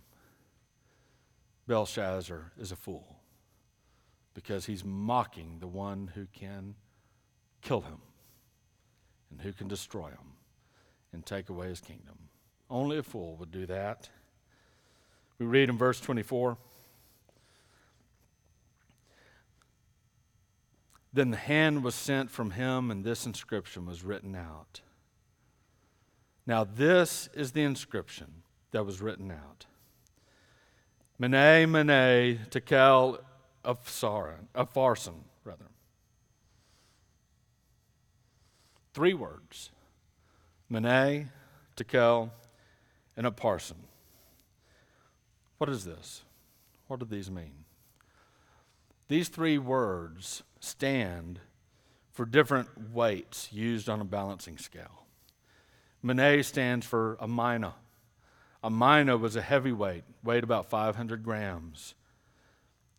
Belshazzar 1.67 2.53
is 2.57 2.71
a 2.71 2.77
fool 2.77 3.17
because 4.35 4.67
he's 4.67 4.85
mocking 4.85 5.57
the 5.59 5.67
one 5.67 6.11
who 6.15 6.27
can 6.27 6.75
kill 7.61 7.81
him 7.81 7.99
and 9.29 9.41
who 9.41 9.51
can 9.51 9.67
destroy 9.67 10.11
him 10.11 10.37
and 11.11 11.25
take 11.25 11.49
away 11.49 11.67
his 11.67 11.81
kingdom? 11.81 12.26
Only 12.69 12.97
a 12.97 13.03
fool 13.03 13.35
would 13.37 13.51
do 13.51 13.65
that. 13.67 14.09
We 15.39 15.45
read 15.45 15.69
in 15.69 15.77
verse 15.77 15.99
24. 15.99 16.57
Then 21.13 21.31
the 21.31 21.37
hand 21.37 21.83
was 21.83 21.95
sent 21.95 22.29
from 22.29 22.51
him, 22.51 22.91
and 22.91 23.03
this 23.03 23.25
inscription 23.25 23.85
was 23.85 24.03
written 24.03 24.35
out. 24.35 24.81
Now, 26.45 26.63
this 26.63 27.29
is 27.33 27.51
the 27.51 27.63
inscription 27.63 28.43
that 28.71 28.85
was 28.85 29.01
written 29.01 29.31
out 29.31 29.65
Mene, 31.19 31.71
Mene, 31.71 32.39
Tekel 32.49 33.19
Upharsin, 33.65 35.23
rather. 35.43 35.65
Three 38.93 39.13
words 39.13 39.71
Mene, 40.69 41.31
Tekel, 41.75 42.31
and 43.17 43.25
Upharsin. 43.25 43.75
What 45.57 45.69
is 45.69 45.83
this? 45.83 46.21
What 46.87 46.99
do 46.99 47.05
these 47.05 47.31
mean? 47.31 47.65
These 49.07 49.29
three 49.29 49.57
words 49.57 50.43
stand 50.59 51.39
for 52.13 52.25
different 52.25 52.91
weights 52.93 53.51
used 53.51 53.89
on 53.89 53.99
a 53.99 54.05
balancing 54.05 54.57
scale. 54.57 55.05
Mene 56.03 56.43
stands 56.43 56.85
for 56.85 57.17
a 57.19 57.27
mina. 57.27 57.73
A 58.63 58.69
mina 58.69 59.17
was 59.17 59.35
a 59.35 59.41
heavy 59.41 59.71
weight, 59.71 60.03
weighed 60.23 60.43
about 60.43 60.69
500 60.69 61.23
grams. 61.23 61.95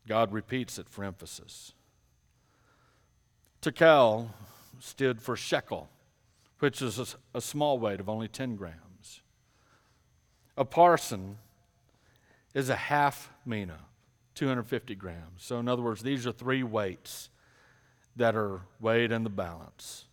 God 0.06 0.32
repeats 0.32 0.78
it 0.78 0.88
for 0.88 1.04
emphasis. 1.04 1.74
Tekel 3.60 4.30
stood 4.80 5.20
for 5.20 5.36
shekel, 5.36 5.90
which 6.58 6.80
is 6.80 7.16
a 7.34 7.40
small 7.40 7.78
weight 7.78 8.00
of 8.00 8.08
only 8.08 8.28
10 8.28 8.56
grams. 8.56 8.87
Upharsin 10.58 11.36
is 12.52 12.68
a 12.68 12.74
half 12.76 13.30
mina, 13.46 13.78
250 14.34 14.94
grams. 14.96 15.42
So, 15.42 15.58
in 15.60 15.68
other 15.68 15.82
words, 15.82 16.02
these 16.02 16.26
are 16.26 16.32
three 16.32 16.64
weights 16.64 17.30
that 18.16 18.34
are 18.34 18.62
weighed 18.80 19.12
in 19.12 19.22
the 19.22 19.30
balance. 19.30 20.06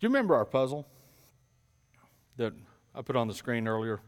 Do 0.00 0.06
you 0.06 0.08
remember 0.08 0.34
our 0.34 0.46
puzzle 0.46 0.86
that 2.38 2.54
I 2.94 3.02
put 3.02 3.16
on 3.16 3.28
the 3.28 3.34
screen 3.34 3.68
earlier? 3.68 4.00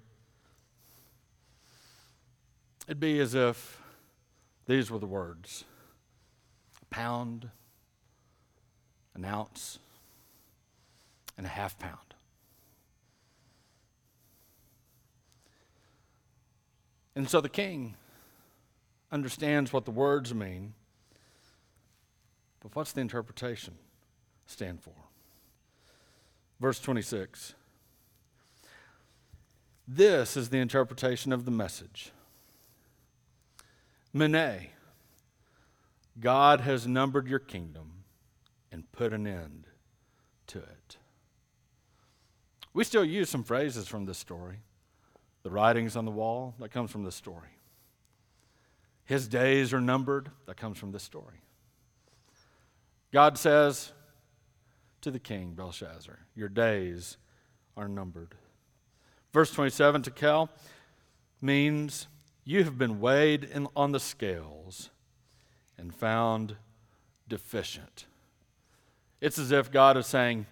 It'd 2.87 2.99
be 2.99 3.21
as 3.21 3.35
if 3.35 3.83
these 4.67 4.91
were 4.91 4.99
the 4.99 5.07
words 5.07 5.64
a 6.81 6.85
pound, 6.87 7.51
an 9.14 9.27
ounce, 9.27 9.79
and 11.37 11.45
a 11.45 11.51
half 11.51 11.79
pound. 11.79 12.08
And 17.18 17.28
so 17.28 17.40
the 17.40 17.48
king 17.48 17.96
understands 19.11 19.72
what 19.72 19.85
the 19.85 19.90
words 19.90 20.33
mean, 20.33 20.74
but 22.61 22.76
what's 22.76 22.92
the 22.92 23.00
interpretation 23.00 23.74
stand 24.46 24.81
for? 24.81 24.94
Verse 26.61 26.78
26. 26.78 27.57
This 29.88 30.37
is 30.37 30.50
the 30.50 30.61
interpretation 30.61 31.33
of 31.33 31.44
the 31.44 31.50
message. 31.50 32.12
Mene, 34.12 34.68
God 36.20 36.61
has 36.61 36.87
numbered 36.87 37.26
your 37.26 37.40
kingdom 37.40 38.04
and 38.70 38.92
put 38.92 39.12
an 39.12 39.26
end 39.26 39.66
to 40.46 40.59
it. 40.59 40.98
We 42.72 42.85
still 42.85 43.04
use 43.04 43.28
some 43.28 43.42
phrases 43.42 43.88
from 43.88 44.07
this 44.07 44.18
story. 44.18 44.61
The 45.42 45.51
writings 45.51 45.96
on 45.96 46.05
the 46.05 46.11
wall, 46.11 46.55
that 46.59 46.70
comes 46.70 46.90
from 46.90 47.05
this 47.05 47.14
story. 47.14 47.48
His 49.05 49.29
days 49.29 49.72
are 49.72 49.81
numbered, 49.81 50.31
that 50.46 50.57
comes 50.57 50.79
from 50.79 50.92
this 50.92 51.03
story. 51.03 51.40
God 53.12 53.38
says 53.38 53.92
to 55.01 55.11
the 55.11 55.18
king, 55.18 55.55
Belshazzar, 55.55 56.18
Your 56.35 56.48
days 56.48 57.16
are 57.77 57.88
numbered. 57.88 58.35
Verse 59.33 59.51
27, 59.51 60.03
Tekel 60.03 60.51
means 61.40 62.09
you 62.44 62.64
have 62.64 62.77
been 62.77 63.01
weighed 63.01 63.44
in, 63.44 63.68
on 63.77 63.92
the 63.92 64.01
scales 64.01 64.90
and 65.79 65.94
found 65.94 66.57
deficient. 67.29 68.07
It's 69.20 69.38
as 69.38 69.53
if 69.53 69.70
God 69.70 69.96
is 69.96 70.07
saying, 70.07 70.46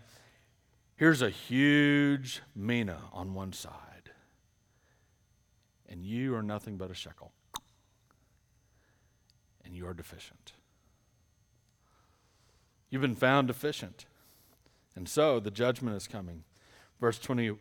Here's 0.94 1.20
a 1.20 1.28
huge 1.30 2.40
mina 2.54 3.02
on 3.12 3.34
one 3.34 3.52
side 3.52 3.85
and 5.88 6.04
you 6.04 6.34
are 6.34 6.42
nothing 6.42 6.76
but 6.76 6.90
a 6.90 6.94
shekel. 6.94 7.32
And 9.64 9.74
you 9.74 9.86
are 9.86 9.94
deficient. 9.94 10.52
You've 12.90 13.02
been 13.02 13.16
found 13.16 13.48
deficient. 13.48 14.06
And 14.94 15.08
so 15.08 15.40
the 15.40 15.50
judgment 15.50 15.96
is 15.96 16.06
coming. 16.06 16.44
Verse 17.00 17.18
20, 17.18 17.52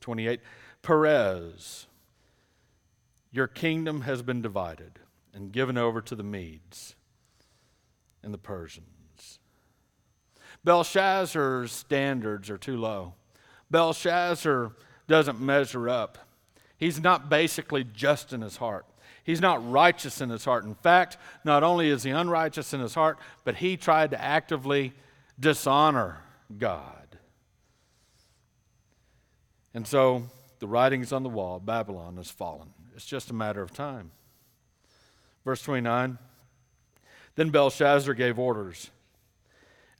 28 0.00 0.40
Peres, 0.82 1.86
your 3.30 3.46
kingdom 3.46 4.02
has 4.02 4.22
been 4.22 4.42
divided 4.42 5.00
and 5.32 5.52
given 5.52 5.78
over 5.78 6.00
to 6.00 6.14
the 6.14 6.22
Medes 6.22 6.94
and 8.22 8.32
the 8.32 8.38
Persians. 8.38 9.38
Belshazzar's 10.64 11.72
standards 11.72 12.50
are 12.50 12.58
too 12.58 12.76
low. 12.76 13.14
Belshazzar 13.70 14.72
doesn't 15.06 15.40
measure 15.40 15.88
up 15.88 16.25
He's 16.78 17.00
not 17.00 17.28
basically 17.28 17.84
just 17.84 18.32
in 18.32 18.42
his 18.42 18.56
heart. 18.56 18.86
He's 19.24 19.40
not 19.40 19.68
righteous 19.70 20.20
in 20.20 20.30
his 20.30 20.44
heart. 20.44 20.64
In 20.64 20.74
fact, 20.74 21.16
not 21.44 21.62
only 21.62 21.88
is 21.88 22.04
he 22.04 22.10
unrighteous 22.10 22.72
in 22.72 22.80
his 22.80 22.94
heart, 22.94 23.18
but 23.44 23.56
he 23.56 23.76
tried 23.76 24.10
to 24.10 24.22
actively 24.22 24.92
dishonor 25.38 26.18
God. 26.58 27.18
And 29.74 29.86
so 29.86 30.22
the 30.58 30.68
writings 30.68 31.12
on 31.12 31.22
the 31.22 31.28
wall, 31.28 31.58
Babylon 31.58 32.16
has 32.16 32.30
fallen. 32.30 32.68
It's 32.94 33.04
just 33.04 33.30
a 33.30 33.34
matter 33.34 33.62
of 33.62 33.72
time. 33.72 34.10
Verse 35.44 35.60
29 35.62 36.18
Then 37.34 37.50
Belshazzar 37.50 38.14
gave 38.14 38.38
orders, 38.38 38.90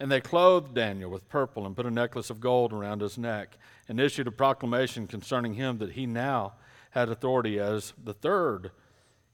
and 0.00 0.10
they 0.10 0.20
clothed 0.20 0.74
Daniel 0.74 1.10
with 1.10 1.28
purple 1.28 1.66
and 1.66 1.76
put 1.76 1.84
a 1.84 1.90
necklace 1.90 2.30
of 2.30 2.40
gold 2.40 2.72
around 2.72 3.00
his 3.00 3.18
neck, 3.18 3.58
and 3.88 4.00
issued 4.00 4.26
a 4.26 4.32
proclamation 4.32 5.06
concerning 5.06 5.54
him 5.54 5.78
that 5.78 5.92
he 5.92 6.06
now 6.06 6.54
had 6.96 7.10
authority 7.10 7.60
as 7.60 7.92
the 8.02 8.14
third 8.14 8.70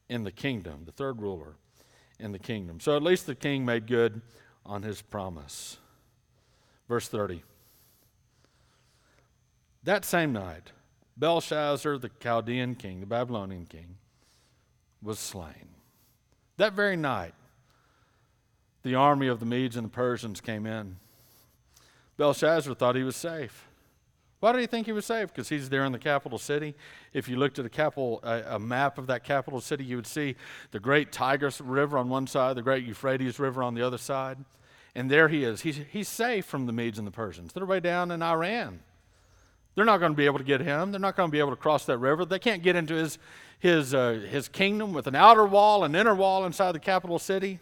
in 0.08 0.24
the 0.24 0.32
kingdom, 0.32 0.82
the 0.84 0.90
third 0.90 1.22
ruler 1.22 1.54
in 2.18 2.32
the 2.32 2.38
kingdom. 2.38 2.80
So 2.80 2.96
at 2.96 3.04
least 3.04 3.24
the 3.24 3.36
king 3.36 3.64
made 3.64 3.86
good 3.86 4.20
on 4.66 4.82
his 4.82 5.00
promise. 5.00 5.78
Verse 6.88 7.06
30. 7.06 7.44
That 9.84 10.04
same 10.04 10.32
night, 10.32 10.72
Belshazzar, 11.16 11.98
the 11.98 12.10
Chaldean 12.20 12.74
king, 12.74 12.98
the 12.98 13.06
Babylonian 13.06 13.66
king, 13.66 13.96
was 15.00 15.20
slain. 15.20 15.68
That 16.56 16.72
very 16.72 16.96
night, 16.96 17.34
the 18.82 18.96
army 18.96 19.28
of 19.28 19.38
the 19.38 19.46
Medes 19.46 19.76
and 19.76 19.86
the 19.86 19.90
Persians 19.90 20.40
came 20.40 20.66
in. 20.66 20.96
Belshazzar 22.16 22.74
thought 22.74 22.96
he 22.96 23.04
was 23.04 23.14
safe. 23.14 23.68
Why 24.42 24.52
do 24.52 24.58
you 24.58 24.66
think 24.66 24.86
he 24.86 24.92
was 24.92 25.06
saved? 25.06 25.32
Because 25.32 25.48
he's 25.48 25.68
there 25.68 25.84
in 25.84 25.92
the 25.92 26.00
capital 26.00 26.36
city. 26.36 26.74
If 27.12 27.28
you 27.28 27.36
looked 27.36 27.60
at 27.60 27.64
a, 27.64 27.68
capital, 27.68 28.18
a, 28.24 28.56
a, 28.56 28.58
map 28.58 28.98
of 28.98 29.06
that 29.06 29.22
capital 29.22 29.60
city, 29.60 29.84
you 29.84 29.94
would 29.94 30.06
see 30.06 30.34
the 30.72 30.80
great 30.80 31.12
Tigris 31.12 31.60
River 31.60 31.96
on 31.96 32.08
one 32.08 32.26
side, 32.26 32.56
the 32.56 32.62
great 32.62 32.84
Euphrates 32.84 33.38
River 33.38 33.62
on 33.62 33.76
the 33.76 33.86
other 33.86 33.98
side. 33.98 34.38
And 34.96 35.08
there 35.08 35.28
he 35.28 35.44
is. 35.44 35.60
He's, 35.60 35.78
he's 35.92 36.08
safe 36.08 36.44
from 36.44 36.66
the 36.66 36.72
Medes 36.72 36.98
and 36.98 37.06
the 37.06 37.12
Persians. 37.12 37.52
They're 37.52 37.64
way 37.64 37.78
down 37.78 38.10
in 38.10 38.20
Iran. 38.20 38.80
They're 39.76 39.84
not 39.84 39.98
going 39.98 40.10
to 40.10 40.16
be 40.16 40.26
able 40.26 40.38
to 40.38 40.44
get 40.44 40.60
him. 40.60 40.90
They're 40.90 40.98
not 40.98 41.14
going 41.14 41.28
to 41.28 41.32
be 41.32 41.38
able 41.38 41.50
to 41.50 41.56
cross 41.56 41.84
that 41.84 41.98
river. 41.98 42.24
They 42.24 42.40
can't 42.40 42.64
get 42.64 42.74
into 42.74 42.94
his, 42.94 43.18
his, 43.60 43.94
uh, 43.94 44.26
his 44.28 44.48
kingdom 44.48 44.92
with 44.92 45.06
an 45.06 45.14
outer 45.14 45.46
wall, 45.46 45.84
an 45.84 45.94
inner 45.94 46.16
wall 46.16 46.44
inside 46.46 46.72
the 46.72 46.80
capital 46.80 47.20
city. 47.20 47.60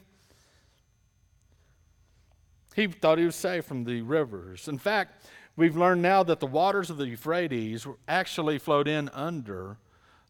He 2.74 2.86
thought 2.86 3.18
he 3.18 3.26
was 3.26 3.36
safe 3.36 3.66
from 3.66 3.84
the 3.84 4.00
rivers. 4.00 4.66
In 4.66 4.78
fact, 4.78 5.26
We've 5.56 5.76
learned 5.76 6.02
now 6.02 6.22
that 6.22 6.40
the 6.40 6.46
waters 6.46 6.90
of 6.90 6.96
the 6.96 7.06
Euphrates 7.06 7.86
actually 8.08 8.58
flowed 8.58 8.88
in 8.88 9.08
under 9.10 9.76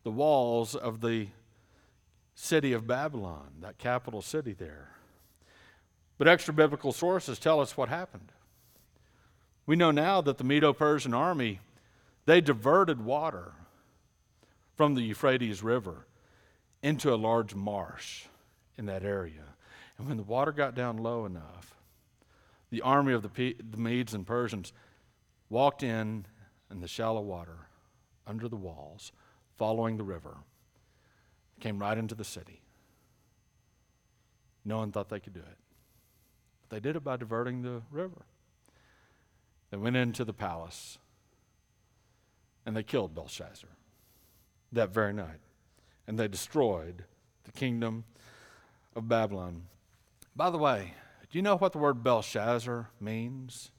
the 0.03 0.11
walls 0.11 0.75
of 0.75 1.01
the 1.01 1.29
city 2.35 2.73
of 2.73 2.87
Babylon, 2.87 3.49
that 3.61 3.79
capital 3.79 4.23
city 4.23 4.53
there. 4.53 4.91
But 6.19 6.29
extra 6.29 6.53
biblical 6.55 6.93
sources 6.93 7.39
tell 7.39 7.61
us 7.61 7.77
what 7.77 7.89
happened. 7.89 8.33
We 9.67 9.77
know 9.77 9.91
now 9.91 10.21
that 10.23 10.39
the 10.39 10.45
Medo 10.45 10.73
Persian 10.73 11.15
army 11.15 11.61
they 12.27 12.41
diverted 12.41 13.05
water 13.05 13.55
from 14.77 14.95
the 14.95 15.03
Euphrates 15.03 15.63
River 15.63 16.07
into 16.83 17.13
a 17.13 17.17
large 17.17 17.55
marsh 17.55 18.27
in 18.79 18.87
that 18.87 19.03
area. 19.03 19.43
And 19.99 20.07
when 20.07 20.17
the 20.17 20.23
water 20.23 20.53
got 20.53 20.75
down 20.75 20.99
low 20.99 21.27
enough, 21.27 21.75
the 22.71 22.83
army 22.83 23.13
of 23.13 23.23
the, 23.23 23.29
P- 23.29 23.57
the 23.59 23.77
Medes 23.77 24.15
and 24.15 24.27
Persians 24.27 24.73
walked 25.51 25.83
in 25.83 26.25
in 26.71 26.81
the 26.81 26.89
shallow 26.89 27.21
water 27.21 27.67
under 28.27 28.49
the 28.49 28.57
walls, 28.57 29.13
following 29.59 29.97
the 29.97 30.05
river, 30.05 30.39
came 31.59 31.79
right 31.79 31.99
into 31.99 32.15
the 32.15 32.25
city. 32.25 32.63
No 34.65 34.79
one 34.79 34.93
thought 34.93 35.09
they 35.09 35.21
could 35.21 35.35
do 35.35 35.41
it. 35.41 35.59
But 36.63 36.71
they 36.71 36.81
did 36.81 36.97
it 36.97 37.05
by 37.05 37.17
diverting 37.17 37.63
the 37.63 37.83
river. 37.91 38.25
They 39.71 39.77
went 39.77 39.97
into 39.97 40.25
the 40.25 40.33
palace 40.33 40.99
and 42.65 42.77
they 42.77 42.83
killed 42.83 43.15
Belshazzar 43.15 43.71
that 44.73 44.91
very 44.91 45.13
night. 45.13 45.41
And 46.07 46.19
they 46.19 46.29
destroyed 46.29 47.05
the 47.45 47.53
kingdom 47.53 48.05
of 48.95 49.09
Babylon. 49.09 49.65
By 50.35 50.51
the 50.51 50.59
way, 50.59 50.95
do 51.31 51.39
you 51.39 51.43
know 51.43 51.57
what 51.57 51.73
the 51.73 51.79
word 51.79 52.03
Belshazzar 52.03 52.91
means? 53.01 53.71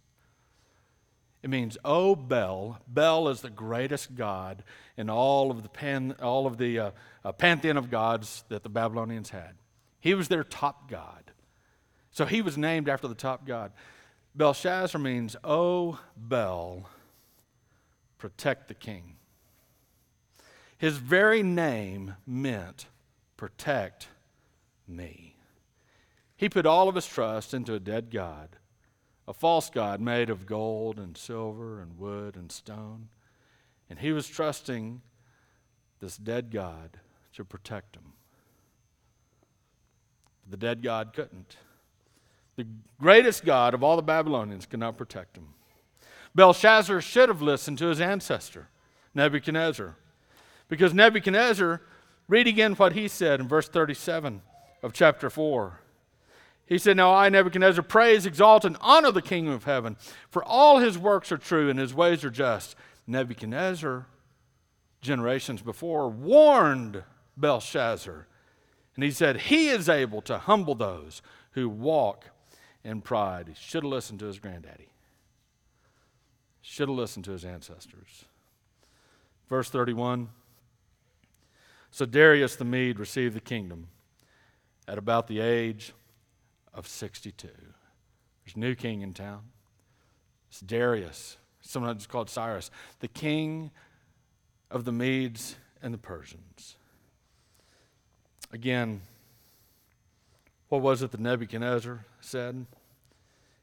It 1.43 1.49
means, 1.49 1.77
"Oh 1.84 2.15
Bel." 2.15 2.80
Bel 2.88 3.27
is 3.27 3.41
the 3.41 3.49
greatest 3.49 4.15
god 4.15 4.63
in 4.95 5.10
all 5.10 5.49
of 5.49 5.63
the 5.63 5.69
pan, 5.69 6.15
all 6.21 6.45
of 6.45 6.58
the 6.58 6.80
uh, 6.80 6.91
uh, 7.25 7.32
pantheon 7.32 7.77
of 7.77 7.89
gods 7.89 8.43
that 8.49 8.63
the 8.63 8.69
Babylonians 8.69 9.32
had. 9.32 9.56
He 9.99 10.13
was 10.13 10.27
their 10.27 10.43
top 10.43 10.89
god, 10.89 11.32
so 12.12 12.25
he 12.25 12.41
was 12.41 12.58
named 12.58 12.88
after 12.88 13.08
the 13.08 13.15
top 13.15 13.45
god. 13.45 13.71
Belshazzar 14.36 15.01
means, 15.01 15.36
"Oh 15.43 15.99
Bel, 16.15 16.88
protect 18.17 18.67
the 18.67 18.75
king." 18.75 19.15
His 20.77 20.97
very 20.97 21.41
name 21.41 22.15
meant, 22.25 22.86
"Protect 23.36 24.10
me." 24.88 25.36
He 26.36 26.49
put 26.49 26.65
all 26.65 26.88
of 26.88 26.95
his 26.95 27.06
trust 27.06 27.54
into 27.54 27.73
a 27.73 27.80
dead 27.80 28.12
god 28.12 28.58
a 29.32 29.34
false 29.34 29.70
God 29.70 30.02
made 30.02 30.30
of 30.30 30.46
gold 30.46 31.00
and 31.00 31.15
silver 31.15 31.80
and 31.80 31.98
wood 31.98 32.36
and 32.36 32.52
stone. 32.52 33.08
And 33.89 33.98
he 33.98 34.12
was 34.12 34.28
trusting 34.28 35.02
this 36.02 36.17
dead 36.17 36.52
God 36.52 37.00
to 37.36 37.46
protect 37.46 37.96
him. 37.96 38.12
The 40.50 40.58
dead 40.58 40.84
God 40.84 41.13
couldn't. 41.13 41.56
The 42.58 42.67
greatest 43.00 43.46
God 43.46 43.74
of 43.74 43.84
all 43.84 43.96
the 43.96 44.02
Babylonians 44.02 44.65
could 44.65 44.82
not 44.82 44.98
protect 44.98 45.38
him. 45.38 45.54
Belshazzar 46.36 47.00
should 47.00 47.30
have 47.30 47.41
listened 47.41 47.78
to 47.78 47.86
his 47.86 48.02
ancestor, 48.02 48.67
Nebuchadnezzar. 49.15 49.96
Because 50.67 50.94
Nebuchadnezzar, 50.94 51.82
read 52.28 52.48
again 52.48 52.74
what 52.74 52.91
he 52.91 53.08
said 53.08 53.39
in 53.39 53.48
verse 53.48 53.70
37 53.70 54.41
of 54.84 54.91
chapter 54.91 55.30
4. 55.30 55.80
He 56.71 56.77
said, 56.77 56.95
Now 56.95 57.13
I, 57.13 57.27
Nebuchadnezzar, 57.27 57.84
praise, 57.84 58.25
exalt, 58.25 58.63
and 58.63 58.77
honor 58.79 59.12
the 59.12 59.21
kingdom 59.21 59.53
of 59.53 59.65
heaven, 59.65 59.97
for 60.29 60.41
all 60.41 60.79
his 60.79 60.97
works 60.97 61.29
are 61.29 61.38
true 61.38 61.69
and 61.69 61.77
his 61.77 61.93
ways 61.93 62.23
are 62.23 62.29
just. 62.29 62.77
Nebuchadnezzar, 63.05 64.05
generations 65.01 65.62
before, 65.62 66.07
warned 66.07 67.03
Belshazzar. 67.36 68.25
And 68.95 69.03
he 69.03 69.12
said, 69.12 69.36
He 69.36 69.67
is 69.67 69.89
able 69.89 70.21
to 70.21 70.38
humble 70.38 70.73
those 70.73 71.21
who 71.51 71.67
walk 71.67 72.27
in 72.86 73.01
pride. 73.01 73.49
He 73.49 73.53
should 73.53 73.84
have 73.84 73.91
listened 73.91 74.19
to 74.19 74.27
his 74.27 74.39
granddaddy, 74.39 74.88
should 76.62 76.88
have 76.88 76.97
listened 76.97 77.25
to 77.25 77.31
his 77.31 77.43
ancestors. 77.43 78.23
Verse 79.49 79.69
31 79.69 80.29
So 81.91 82.05
Darius 82.05 82.55
the 82.55 82.63
Mede 82.63 82.97
received 82.97 83.36
the 83.36 83.41
kingdom 83.41 83.89
at 84.88 84.97
about 84.97 85.27
the 85.27 85.41
age 85.41 85.91
of 86.73 86.88
62. 86.88 87.47
There's 87.47 88.55
a 88.55 88.60
new 88.60 88.75
king 88.75 89.01
in 89.01 89.13
town. 89.13 89.41
It's 90.49 90.60
Darius, 90.60 91.38
sometimes 91.62 92.07
called 92.07 92.29
Cyrus, 92.29 92.71
the 92.99 93.07
king 93.07 93.71
of 94.69 94.86
the 94.86 94.91
Medes 94.91 95.55
and 95.81 95.93
the 95.93 95.97
Persians. 95.97 96.75
Again, 98.51 99.01
what 100.69 100.81
was 100.81 101.01
it 101.01 101.12
that 101.12 101.19
Nebuchadnezzar 101.19 102.05
said 102.19 102.65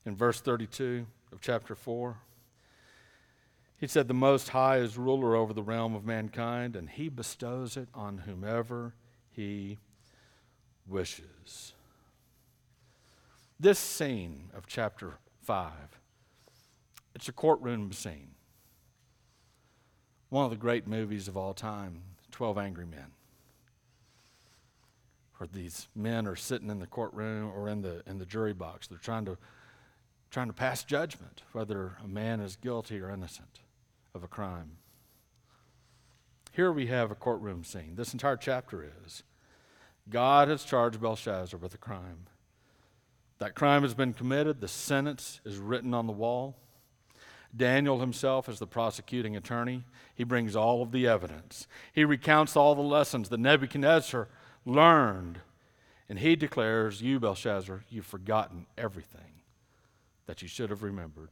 in 0.04 0.16
verse 0.16 0.40
32 0.40 1.06
of 1.32 1.40
chapter 1.40 1.74
4? 1.74 2.16
He 3.78 3.86
said, 3.86 4.08
The 4.08 4.14
Most 4.14 4.48
High 4.50 4.78
is 4.78 4.98
ruler 4.98 5.36
over 5.36 5.52
the 5.52 5.62
realm 5.62 5.94
of 5.94 6.04
mankind, 6.04 6.74
and 6.74 6.90
he 6.90 7.08
bestows 7.08 7.76
it 7.76 7.88
on 7.94 8.18
whomever 8.18 8.94
he 9.30 9.78
wishes. 10.86 11.74
This 13.60 13.80
scene 13.80 14.50
of 14.54 14.68
chapter 14.68 15.14
5, 15.42 15.72
it's 17.16 17.28
a 17.28 17.32
courtroom 17.32 17.90
scene. 17.90 18.36
One 20.28 20.44
of 20.44 20.52
the 20.52 20.56
great 20.56 20.86
movies 20.86 21.26
of 21.26 21.36
all 21.36 21.54
time, 21.54 22.02
12 22.30 22.56
Angry 22.56 22.86
Men. 22.86 23.10
Where 25.38 25.48
these 25.52 25.88
men 25.96 26.28
are 26.28 26.36
sitting 26.36 26.70
in 26.70 26.78
the 26.78 26.86
courtroom 26.86 27.50
or 27.52 27.68
in 27.68 27.82
the, 27.82 28.04
in 28.06 28.18
the 28.18 28.26
jury 28.26 28.52
box. 28.52 28.86
They're 28.86 28.96
trying 28.96 29.24
to, 29.24 29.36
trying 30.30 30.46
to 30.46 30.52
pass 30.52 30.84
judgment 30.84 31.42
whether 31.50 31.96
a 32.04 32.06
man 32.06 32.38
is 32.38 32.54
guilty 32.54 33.00
or 33.00 33.10
innocent 33.10 33.58
of 34.14 34.22
a 34.22 34.28
crime. 34.28 34.76
Here 36.52 36.70
we 36.70 36.86
have 36.86 37.10
a 37.10 37.16
courtroom 37.16 37.64
scene. 37.64 37.96
This 37.96 38.12
entire 38.12 38.36
chapter 38.36 38.88
is 39.04 39.24
God 40.08 40.46
has 40.46 40.62
charged 40.62 41.00
Belshazzar 41.00 41.58
with 41.58 41.74
a 41.74 41.78
crime. 41.78 42.26
That 43.38 43.54
crime 43.54 43.82
has 43.82 43.94
been 43.94 44.12
committed, 44.12 44.60
the 44.60 44.68
sentence 44.68 45.40
is 45.44 45.58
written 45.58 45.94
on 45.94 46.06
the 46.06 46.12
wall. 46.12 46.56
Daniel 47.56 48.00
himself 48.00 48.48
is 48.48 48.58
the 48.58 48.66
prosecuting 48.66 49.36
attorney. 49.36 49.84
He 50.14 50.24
brings 50.24 50.54
all 50.54 50.82
of 50.82 50.92
the 50.92 51.06
evidence. 51.06 51.66
He 51.92 52.04
recounts 52.04 52.56
all 52.56 52.74
the 52.74 52.82
lessons 52.82 53.28
that 53.28 53.40
Nebuchadnezzar 53.40 54.28
learned. 54.66 55.40
And 56.08 56.18
he 56.18 56.36
declares, 56.36 57.00
You, 57.00 57.20
Belshazzar, 57.20 57.84
you've 57.88 58.06
forgotten 58.06 58.66
everything 58.76 59.42
that 60.26 60.42
you 60.42 60.48
should 60.48 60.70
have 60.70 60.82
remembered. 60.82 61.30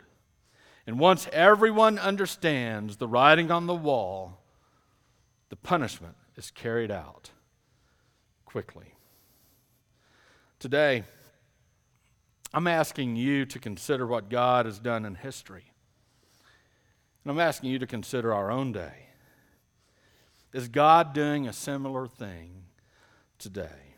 And 0.87 0.99
once 0.99 1.29
everyone 1.33 1.99
understands 1.99 2.97
the 2.97 3.09
writing 3.09 3.51
on 3.51 3.67
the 3.67 3.75
wall, 3.75 4.39
the 5.49 5.57
punishment 5.57 6.17
is 6.37 6.51
carried 6.51 6.91
out 6.91 7.31
quickly. 8.45 8.95
Today, 10.59 11.05
I'm 12.53 12.67
asking 12.67 13.17
you 13.17 13.45
to 13.47 13.59
consider 13.59 14.07
what 14.07 14.31
God 14.31 14.67
has 14.67 14.79
done 14.79 15.05
in 15.05 15.17
history. 15.17 15.73
And 17.25 17.31
I'm 17.33 17.41
asking 17.41 17.71
you 17.71 17.79
to 17.79 17.87
consider 17.87 18.33
our 18.33 18.51
own 18.51 18.73
day. 18.73 19.09
Is 20.53 20.69
God 20.69 21.13
doing 21.13 21.47
a 21.47 21.53
similar 21.53 22.07
thing 22.07 22.65
today? 23.39 23.95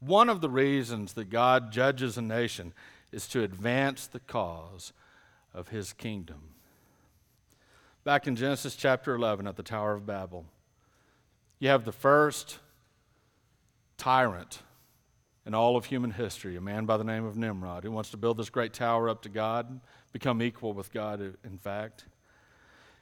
One 0.00 0.28
of 0.28 0.40
the 0.40 0.50
reasons 0.50 1.12
that 1.12 1.30
God 1.30 1.70
judges 1.70 2.18
a 2.18 2.22
nation 2.22 2.72
is 3.12 3.28
to 3.28 3.42
advance 3.42 4.06
the 4.06 4.20
cause 4.20 4.92
of 5.54 5.68
his 5.68 5.92
kingdom. 5.92 6.54
Back 8.02 8.26
in 8.26 8.34
Genesis 8.34 8.74
chapter 8.74 9.14
11 9.14 9.46
at 9.46 9.56
the 9.56 9.62
Tower 9.62 9.92
of 9.92 10.06
Babel, 10.06 10.46
you 11.60 11.68
have 11.68 11.84
the 11.84 11.92
first 11.92 12.58
tyrant 13.96 14.60
in 15.44 15.54
all 15.54 15.76
of 15.76 15.86
human 15.86 16.12
history, 16.12 16.56
a 16.56 16.60
man 16.60 16.86
by 16.86 16.96
the 16.96 17.04
name 17.04 17.24
of 17.24 17.36
Nimrod, 17.36 17.84
who 17.84 17.90
wants 17.90 18.10
to 18.10 18.16
build 18.16 18.36
this 18.36 18.50
great 18.50 18.72
tower 18.72 19.08
up 19.08 19.22
to 19.22 19.28
God, 19.28 19.80
become 20.12 20.40
equal 20.40 20.72
with 20.72 20.92
God, 20.92 21.20
in 21.20 21.58
fact. 21.58 22.04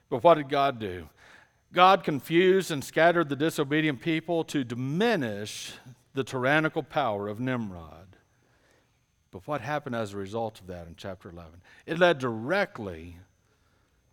But 0.08 0.24
what 0.24 0.34
did 0.34 0.48
God 0.48 0.78
do? 0.78 1.08
God 1.72 2.02
confused 2.02 2.70
and 2.70 2.82
scattered 2.82 3.28
the 3.28 3.36
disobedient 3.36 4.00
people 4.00 4.42
to 4.44 4.64
diminish 4.64 5.72
the 6.14 6.24
tyrannical 6.24 6.82
power 6.82 7.28
of 7.28 7.38
Nimrod. 7.38 8.16
But 9.30 9.46
what 9.46 9.60
happened 9.60 9.94
as 9.94 10.12
a 10.12 10.16
result 10.16 10.60
of 10.60 10.66
that 10.66 10.88
in 10.88 10.94
chapter 10.96 11.30
11? 11.30 11.62
It 11.86 11.98
led 11.98 12.18
directly 12.18 13.18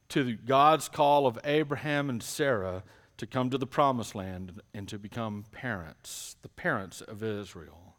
to 0.10 0.36
God's 0.36 0.88
call 0.90 1.26
of 1.26 1.40
Abraham 1.44 2.10
and 2.10 2.22
Sarah 2.22 2.84
to 3.18 3.26
come 3.26 3.50
to 3.50 3.58
the 3.58 3.66
promised 3.66 4.14
land 4.14 4.62
and 4.76 4.88
to 4.88 5.00
become 5.00 5.46
parents, 5.52 6.36
the 6.44 6.50
parents 6.50 7.02
of 7.02 7.24
Israel. 7.24 7.96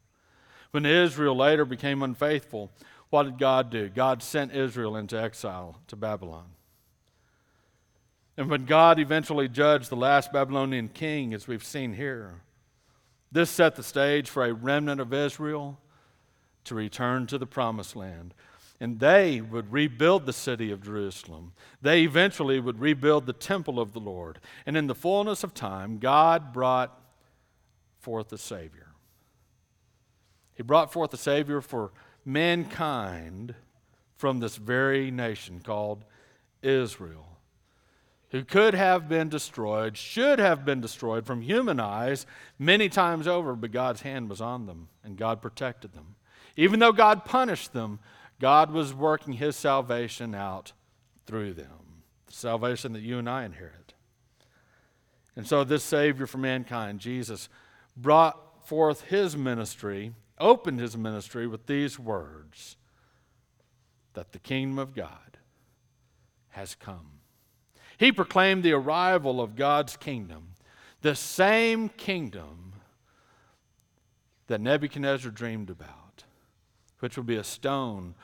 When 0.71 0.85
Israel 0.85 1.37
later 1.37 1.65
became 1.65 2.03
unfaithful, 2.03 2.71
what 3.11 3.25
did 3.25 3.39
God 3.39 3.71
do? 3.71 3.89
God 3.89 4.23
sent 4.23 4.55
Israel 4.55 4.97
into 4.97 5.21
exile 5.21 5.81
to 5.89 5.97
Babylon. 5.97 6.47
And 8.37 8.51
when 8.51 8.67
God 8.67 9.01
eventually 9.01 9.49
judged 9.49 9.91
the 9.91 9.97
last 9.97 10.33
Babylonian 10.33 10.89
king, 10.89 11.35
as 11.35 11.49
we've 11.49 11.65
seen 11.65 11.95
here, 11.95 12.35
this 13.33 13.51
set 13.51 13.77
the 13.77 13.83
stage 13.83 14.29
for 14.29 14.45
a 14.45 14.53
remnant 14.53 15.01
of 15.01 15.13
Israel 15.13 15.79
to 16.65 16.75
return 16.75 17.27
to 17.27 17.39
the 17.39 17.47
promised 17.47 17.97
land. 17.97 18.35
And 18.81 19.01
they 19.01 19.41
would 19.41 19.73
rebuild 19.73 20.25
the 20.25 20.33
city 20.33 20.71
of 20.71 20.85
Jerusalem. 20.85 21.53
They 21.83 22.03
eventually 22.03 22.61
would 22.61 22.79
rebuild 22.79 23.27
the 23.27 23.33
temple 23.33 23.81
of 23.81 23.93
the 23.93 24.01
Lord. 24.01 24.39
And 24.67 24.77
in 24.77 24.87
the 24.87 24.95
fullness 24.95 25.43
of 25.43 25.53
time, 25.53 25.99
God 25.99 26.53
brought 26.53 26.97
forth 27.99 28.29
the 28.29 28.39
Savior. 28.39 28.88
He 30.59 30.65
brought 30.65 30.93
forth 30.93 31.15
a 31.15 31.17
Savior 31.17 31.61
for 31.61 31.93
mankind 32.25 33.55
from 34.17 34.41
this 34.41 34.57
very 34.57 35.09
nation 35.09 35.61
called 35.65 36.05
Israel, 36.63 37.39
who 38.31 38.43
could 38.43 38.75
have 38.75 39.09
been 39.09 39.29
destroyed, 39.29 39.97
should 39.97 40.41
have 40.41 40.65
been 40.65 40.81
destroyed 40.81 41.25
from 41.25 41.43
human 41.43 41.79
eyes 41.79 42.27
many 42.59 42.89
times 42.89 43.29
over, 43.29 43.55
but 43.55 43.71
God's 43.71 44.01
hand 44.01 44.29
was 44.29 44.41
on 44.41 44.67
them 44.67 44.89
and 45.05 45.17
God 45.17 45.41
protected 45.41 45.93
them. 45.93 46.17
Even 46.57 46.81
though 46.81 46.91
God 46.91 47.25
punished 47.25 47.73
them, 47.73 48.01
God 48.41 48.73
was 48.73 48.93
working 48.93 49.35
his 49.35 49.55
salvation 49.55 50.35
out 50.35 50.73
through 51.25 51.55
them, 51.55 52.03
the 52.27 52.33
salvation 52.33 52.95
that 52.95 53.03
you 53.03 53.19
and 53.19 53.31
I 53.31 53.45
inherit. 53.45 53.95
And 55.37 55.47
so, 55.47 55.63
this 55.63 55.85
Savior 55.85 56.27
for 56.27 56.39
mankind, 56.39 56.99
Jesus, 56.99 57.49
brought 57.97 58.67
forth 58.67 59.03
his 59.03 59.37
ministry, 59.37 60.15
opened 60.41 60.81
his 60.81 60.97
ministry 60.97 61.47
with 61.47 61.67
these 61.67 61.99
words 61.99 62.77
that 64.15 64.33
the 64.33 64.39
kingdom 64.39 64.79
of 64.79 64.95
God 64.95 65.39
has 66.51 66.75
come. 66.75 67.21
He 67.99 68.13
proclaimed 68.13 68.63
the 68.63 68.73
arrival 68.73 69.41
of 69.41 69.57
God's 69.57 69.97
kingdom, 69.97 70.55
the 71.03 71.15
same 71.15 71.89
kingdom 71.89 72.75
that 74.47 74.61
Nebuchadnezzar 74.61 75.31
dreamed 75.31 75.71
about, 75.71 76.25
which 77.01 77.17
will 77.17 77.25
be 77.25 77.37
a 77.37 77.45
stone 77.45 78.15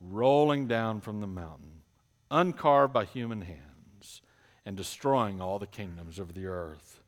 rolling 0.00 0.66
down 0.66 1.00
from 1.00 1.20
the 1.20 1.26
mountain, 1.26 1.82
uncarved 2.30 2.92
by 2.92 3.04
human 3.04 3.42
hands, 3.42 4.22
and 4.64 4.76
destroying 4.76 5.40
all 5.40 5.58
the 5.58 5.66
kingdoms 5.66 6.18
of 6.18 6.34
the 6.34 6.46
earth. 6.46 7.00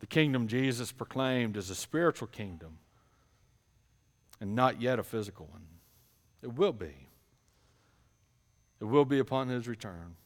The 0.00 0.06
kingdom 0.06 0.48
Jesus 0.48 0.92
proclaimed 0.92 1.56
is 1.56 1.70
a 1.70 1.74
spiritual 1.74 2.28
kingdom 2.28 2.78
and 4.40 4.54
not 4.54 4.80
yet 4.80 4.98
a 4.98 5.02
physical 5.02 5.46
one. 5.50 5.66
It 6.42 6.54
will 6.54 6.72
be. 6.72 7.08
It 8.80 8.84
will 8.84 9.04
be 9.04 9.18
upon 9.18 9.48
his 9.48 9.66
return 9.66 10.16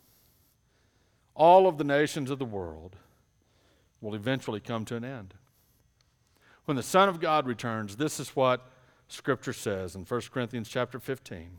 all 1.40 1.66
of 1.66 1.78
the 1.78 1.84
nations 1.84 2.30
of 2.30 2.38
the 2.38 2.44
world 2.44 2.96
will 4.02 4.14
eventually 4.14 4.60
come 4.60 4.84
to 4.84 4.94
an 4.96 5.04
end. 5.04 5.32
When 6.66 6.76
the 6.76 6.82
Son 6.82 7.08
of 7.08 7.18
God 7.18 7.46
returns, 7.46 7.96
this 7.96 8.20
is 8.20 8.36
what 8.36 8.70
Scripture 9.08 9.54
says 9.54 9.94
in 9.94 10.04
1 10.04 10.20
Corinthians 10.32 10.68
chapter 10.68 11.00
15. 11.00 11.58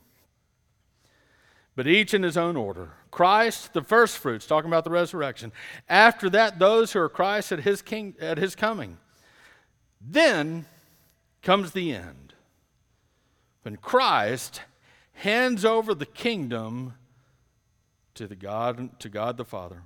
But 1.76 1.88
each 1.88 2.14
in 2.14 2.22
his 2.22 2.38
own 2.38 2.56
order. 2.56 2.92
Christ, 3.10 3.74
the 3.74 3.82
first 3.82 4.20
fruits, 4.20 4.46
talking 4.46 4.70
about 4.70 4.84
the 4.84 4.92
resurrection. 4.92 5.52
After 5.90 6.30
that, 6.30 6.60
those 6.60 6.94
who 6.94 7.00
are 7.00 7.10
Christ 7.10 7.52
at 7.52 7.62
his, 7.62 7.82
king, 7.82 8.14
at 8.22 8.38
his 8.38 8.56
coming. 8.56 8.98
Then 10.00 10.66
comes 11.42 11.72
the 11.72 11.92
end. 11.92 12.31
When 13.64 13.78
Christ 13.78 14.62
hands 15.14 15.64
over 15.64 15.94
the 15.94 16.06
kingdom 16.06 16.96
to, 18.16 18.28
the 18.28 18.36
God, 18.36 19.00
to 19.00 19.10
God 19.10 19.38
the 19.38 19.46
Father 19.46 19.84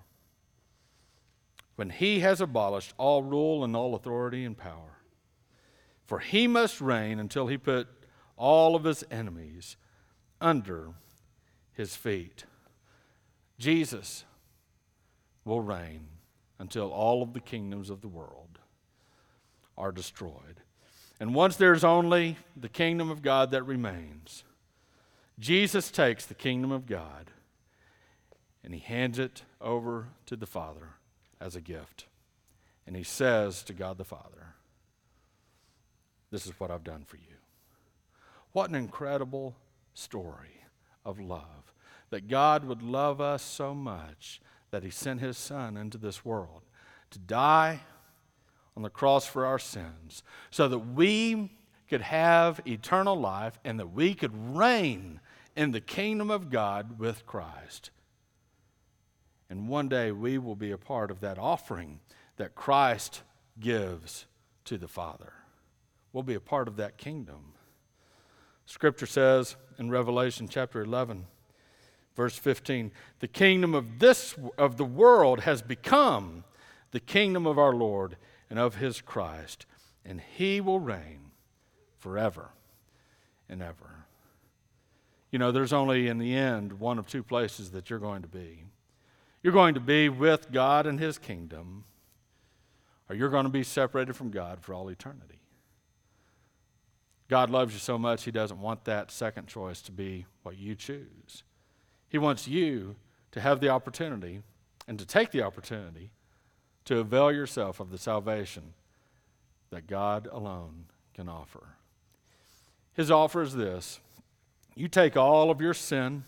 when 1.75 1.89
he 1.89 2.21
has 2.21 2.41
abolished 2.41 2.93
all 2.97 3.21
rule 3.21 3.63
and 3.63 3.75
all 3.75 3.95
authority 3.95 4.45
and 4.45 4.57
power. 4.57 4.99
For 6.05 6.19
he 6.19 6.47
must 6.47 6.81
reign 6.81 7.19
until 7.19 7.47
he 7.47 7.57
put 7.57 7.87
all 8.37 8.75
of 8.75 8.83
his 8.83 9.03
enemies 9.11 9.75
under 10.39 10.93
his 11.71 11.95
feet. 11.95 12.45
Jesus 13.57 14.23
will 15.43 15.61
reign 15.61 16.07
until 16.59 16.91
all 16.91 17.21
of 17.21 17.33
the 17.33 17.39
kingdoms 17.39 17.89
of 17.89 18.01
the 18.01 18.07
world 18.07 18.59
are 19.77 19.91
destroyed. 19.91 20.61
And 21.19 21.33
once 21.33 21.55
there's 21.55 21.83
only 21.83 22.37
the 22.55 22.69
kingdom 22.69 23.09
of 23.09 23.21
God 23.21 23.51
that 23.51 23.63
remains, 23.63 24.43
Jesus 25.39 25.91
takes 25.91 26.25
the 26.25 26.33
kingdom 26.33 26.71
of 26.71 26.85
God 26.85 27.31
and 28.63 28.73
he 28.73 28.79
hands 28.79 29.19
it 29.19 29.43
over 29.61 30.07
to 30.25 30.35
the 30.35 30.47
Father 30.47 30.95
as 31.39 31.55
a 31.55 31.61
gift. 31.61 32.07
And 32.87 32.95
he 32.95 33.03
says 33.03 33.63
to 33.63 33.73
God 33.73 33.97
the 33.97 34.03
Father, 34.03 34.55
This 36.31 36.45
is 36.45 36.59
what 36.59 36.71
I've 36.71 36.83
done 36.83 37.03
for 37.05 37.17
you. 37.17 37.37
What 38.51 38.69
an 38.69 38.75
incredible 38.75 39.55
story 39.93 40.61
of 41.05 41.19
love. 41.19 41.73
That 42.09 42.27
God 42.27 42.65
would 42.65 42.81
love 42.81 43.19
us 43.19 43.41
so 43.41 43.73
much 43.73 44.41
that 44.71 44.83
he 44.83 44.89
sent 44.89 45.21
his 45.21 45.37
Son 45.37 45.77
into 45.77 45.97
this 45.97 46.23
world 46.23 46.61
to 47.11 47.19
die 47.19 47.81
on 48.75 48.83
the 48.83 48.89
cross 48.89 49.25
for 49.25 49.45
our 49.45 49.59
sins 49.59 50.23
so 50.51 50.67
that 50.67 50.79
we 50.79 51.51
could 51.89 52.01
have 52.01 52.59
eternal 52.65 53.15
life 53.15 53.59
and 53.63 53.79
that 53.79 53.93
we 53.93 54.13
could 54.13 54.55
reign 54.55 55.19
in 55.55 55.71
the 55.71 55.81
kingdom 55.81 56.29
of 56.29 56.49
God 56.49 56.99
with 56.99 57.25
Christ. 57.25 57.91
And 59.49 59.69
one 59.69 59.87
day 59.87 60.11
we 60.11 60.37
will 60.37 60.55
be 60.55 60.71
a 60.71 60.77
part 60.77 61.11
of 61.11 61.21
that 61.21 61.37
offering 61.37 61.99
that 62.37 62.55
Christ 62.55 63.21
gives 63.59 64.25
to 64.65 64.77
the 64.77 64.87
Father. 64.87 65.33
We'll 66.11 66.23
be 66.23 66.33
a 66.33 66.39
part 66.39 66.67
of 66.67 66.77
that 66.77 66.97
kingdom. 66.97 67.53
Scripture 68.65 69.05
says 69.05 69.55
in 69.77 69.89
Revelation 69.89 70.47
chapter 70.49 70.81
11, 70.81 71.27
verse 72.15 72.37
15, 72.37 72.91
the 73.19 73.27
kingdom 73.27 73.75
of 73.75 73.99
this 73.99 74.35
of 74.57 74.77
the 74.77 74.85
world 74.85 75.41
has 75.41 75.61
become 75.61 76.43
the 76.91 76.99
kingdom 76.99 77.45
of 77.45 77.59
our 77.59 77.73
Lord 77.73 78.17
and 78.49 78.59
of 78.59 78.75
his 78.75 79.01
Christ, 79.01 79.65
and 80.03 80.21
he 80.21 80.61
will 80.61 80.79
reign 80.79 81.31
forever 81.97 82.51
and 83.49 83.61
ever. 83.61 84.05
You 85.31 85.39
know, 85.39 85.51
there's 85.51 85.73
only 85.73 86.07
in 86.07 86.17
the 86.17 86.33
end 86.33 86.79
one 86.79 86.97
of 86.97 87.07
two 87.07 87.23
places 87.23 87.71
that 87.71 87.89
you're 87.89 87.99
going 87.99 88.21
to 88.21 88.27
be. 88.27 88.63
You're 89.43 89.53
going 89.53 89.73
to 89.73 89.79
be 89.79 90.09
with 90.09 90.51
God 90.51 90.87
and 90.87 90.99
His 90.99 91.17
kingdom, 91.17 91.83
or 93.09 93.15
you're 93.15 93.29
going 93.29 93.43
to 93.43 93.49
be 93.51 93.61
separated 93.61 94.15
from 94.15 94.31
God 94.31 94.59
for 94.61 94.73
all 94.73 94.87
eternity. 94.89 95.41
God 97.27 97.49
loves 97.49 97.73
you 97.73 97.79
so 97.79 97.97
much, 97.97 98.23
He 98.23 98.31
doesn't 98.31 98.61
want 98.61 98.85
that 98.85 99.11
second 99.11 99.47
choice 99.47 99.81
to 99.83 99.91
be 99.91 100.25
what 100.43 100.57
you 100.57 100.73
choose. 100.73 101.43
He 102.07 102.17
wants 102.17 102.47
you 102.47 102.95
to 103.33 103.41
have 103.41 103.59
the 103.59 103.69
opportunity 103.69 104.41
and 104.87 104.97
to 104.97 105.05
take 105.05 105.31
the 105.31 105.41
opportunity 105.41 106.11
to 106.85 106.99
avail 106.99 107.31
yourself 107.31 107.79
of 107.79 107.91
the 107.91 107.97
salvation 107.97 108.73
that 109.71 109.87
God 109.87 110.27
alone 110.31 110.85
can 111.13 111.27
offer. 111.27 111.75
His 112.93 113.11
offer 113.11 113.41
is 113.41 113.55
this 113.55 113.99
you 114.75 114.87
take 114.87 115.17
all 115.17 115.49
of 115.49 115.61
your 115.61 115.73
sin, 115.73 116.23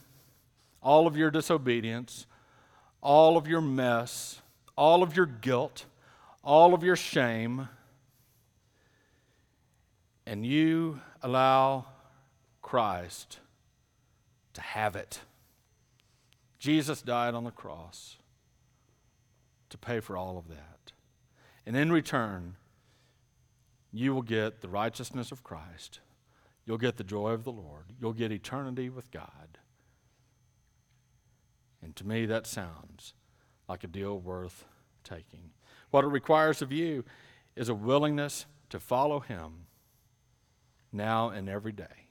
all 0.82 1.08
of 1.08 1.16
your 1.16 1.32
disobedience, 1.32 2.26
all 3.02 3.38
of 3.38 3.48
your 3.48 3.62
mess, 3.62 4.42
all 4.76 5.04
of 5.04 5.16
your 5.16 5.26
guilt, 5.26 5.86
all 6.44 6.74
of 6.74 6.84
your 6.84 6.96
shame, 6.96 7.68
and 10.26 10.46
you 10.46 11.00
allow 11.22 11.86
Christ 12.62 13.40
to 14.54 14.62
have 14.62 14.96
it. 14.96 15.20
Jesus 16.60 17.02
died 17.02 17.34
on 17.34 17.44
the 17.44 17.52
cross 17.52 18.18
to 19.70 19.78
pay 19.78 20.00
for 20.00 20.18
all 20.18 20.38
of 20.38 20.48
that. 20.48 20.92
And 21.66 21.76
in 21.76 21.92
return, 21.92 22.56
you 23.92 24.14
will 24.14 24.22
get 24.22 24.62
the 24.62 24.70
righteousness 24.70 25.32
of 25.32 25.44
Christ. 25.44 26.00
You'll 26.66 26.78
get 26.78 26.98
the 26.98 27.04
joy 27.04 27.32
of 27.32 27.44
the 27.44 27.52
Lord. 27.52 27.86
You'll 28.00 28.14
get 28.14 28.32
eternity 28.32 28.90
with 28.90 29.12
God. 29.12 29.58
And 31.82 31.96
to 31.96 32.06
me, 32.06 32.26
that 32.26 32.48
sounds 32.48 33.14
like 33.70 33.84
a 33.84 33.88
deal 33.88 34.20
worth 34.20 34.66
taking. 35.04 35.52
What 35.92 36.04
it 36.04 36.08
requires 36.08 36.62
of 36.62 36.72
you 36.72 37.06
is 37.56 37.70
a 37.70 37.76
willingness 37.76 38.46
to 38.70 38.80
follow 38.80 39.20
Him 39.20 39.68
now 40.92 41.30
and 41.30 41.48
every 41.48 41.72
day. 41.72 42.07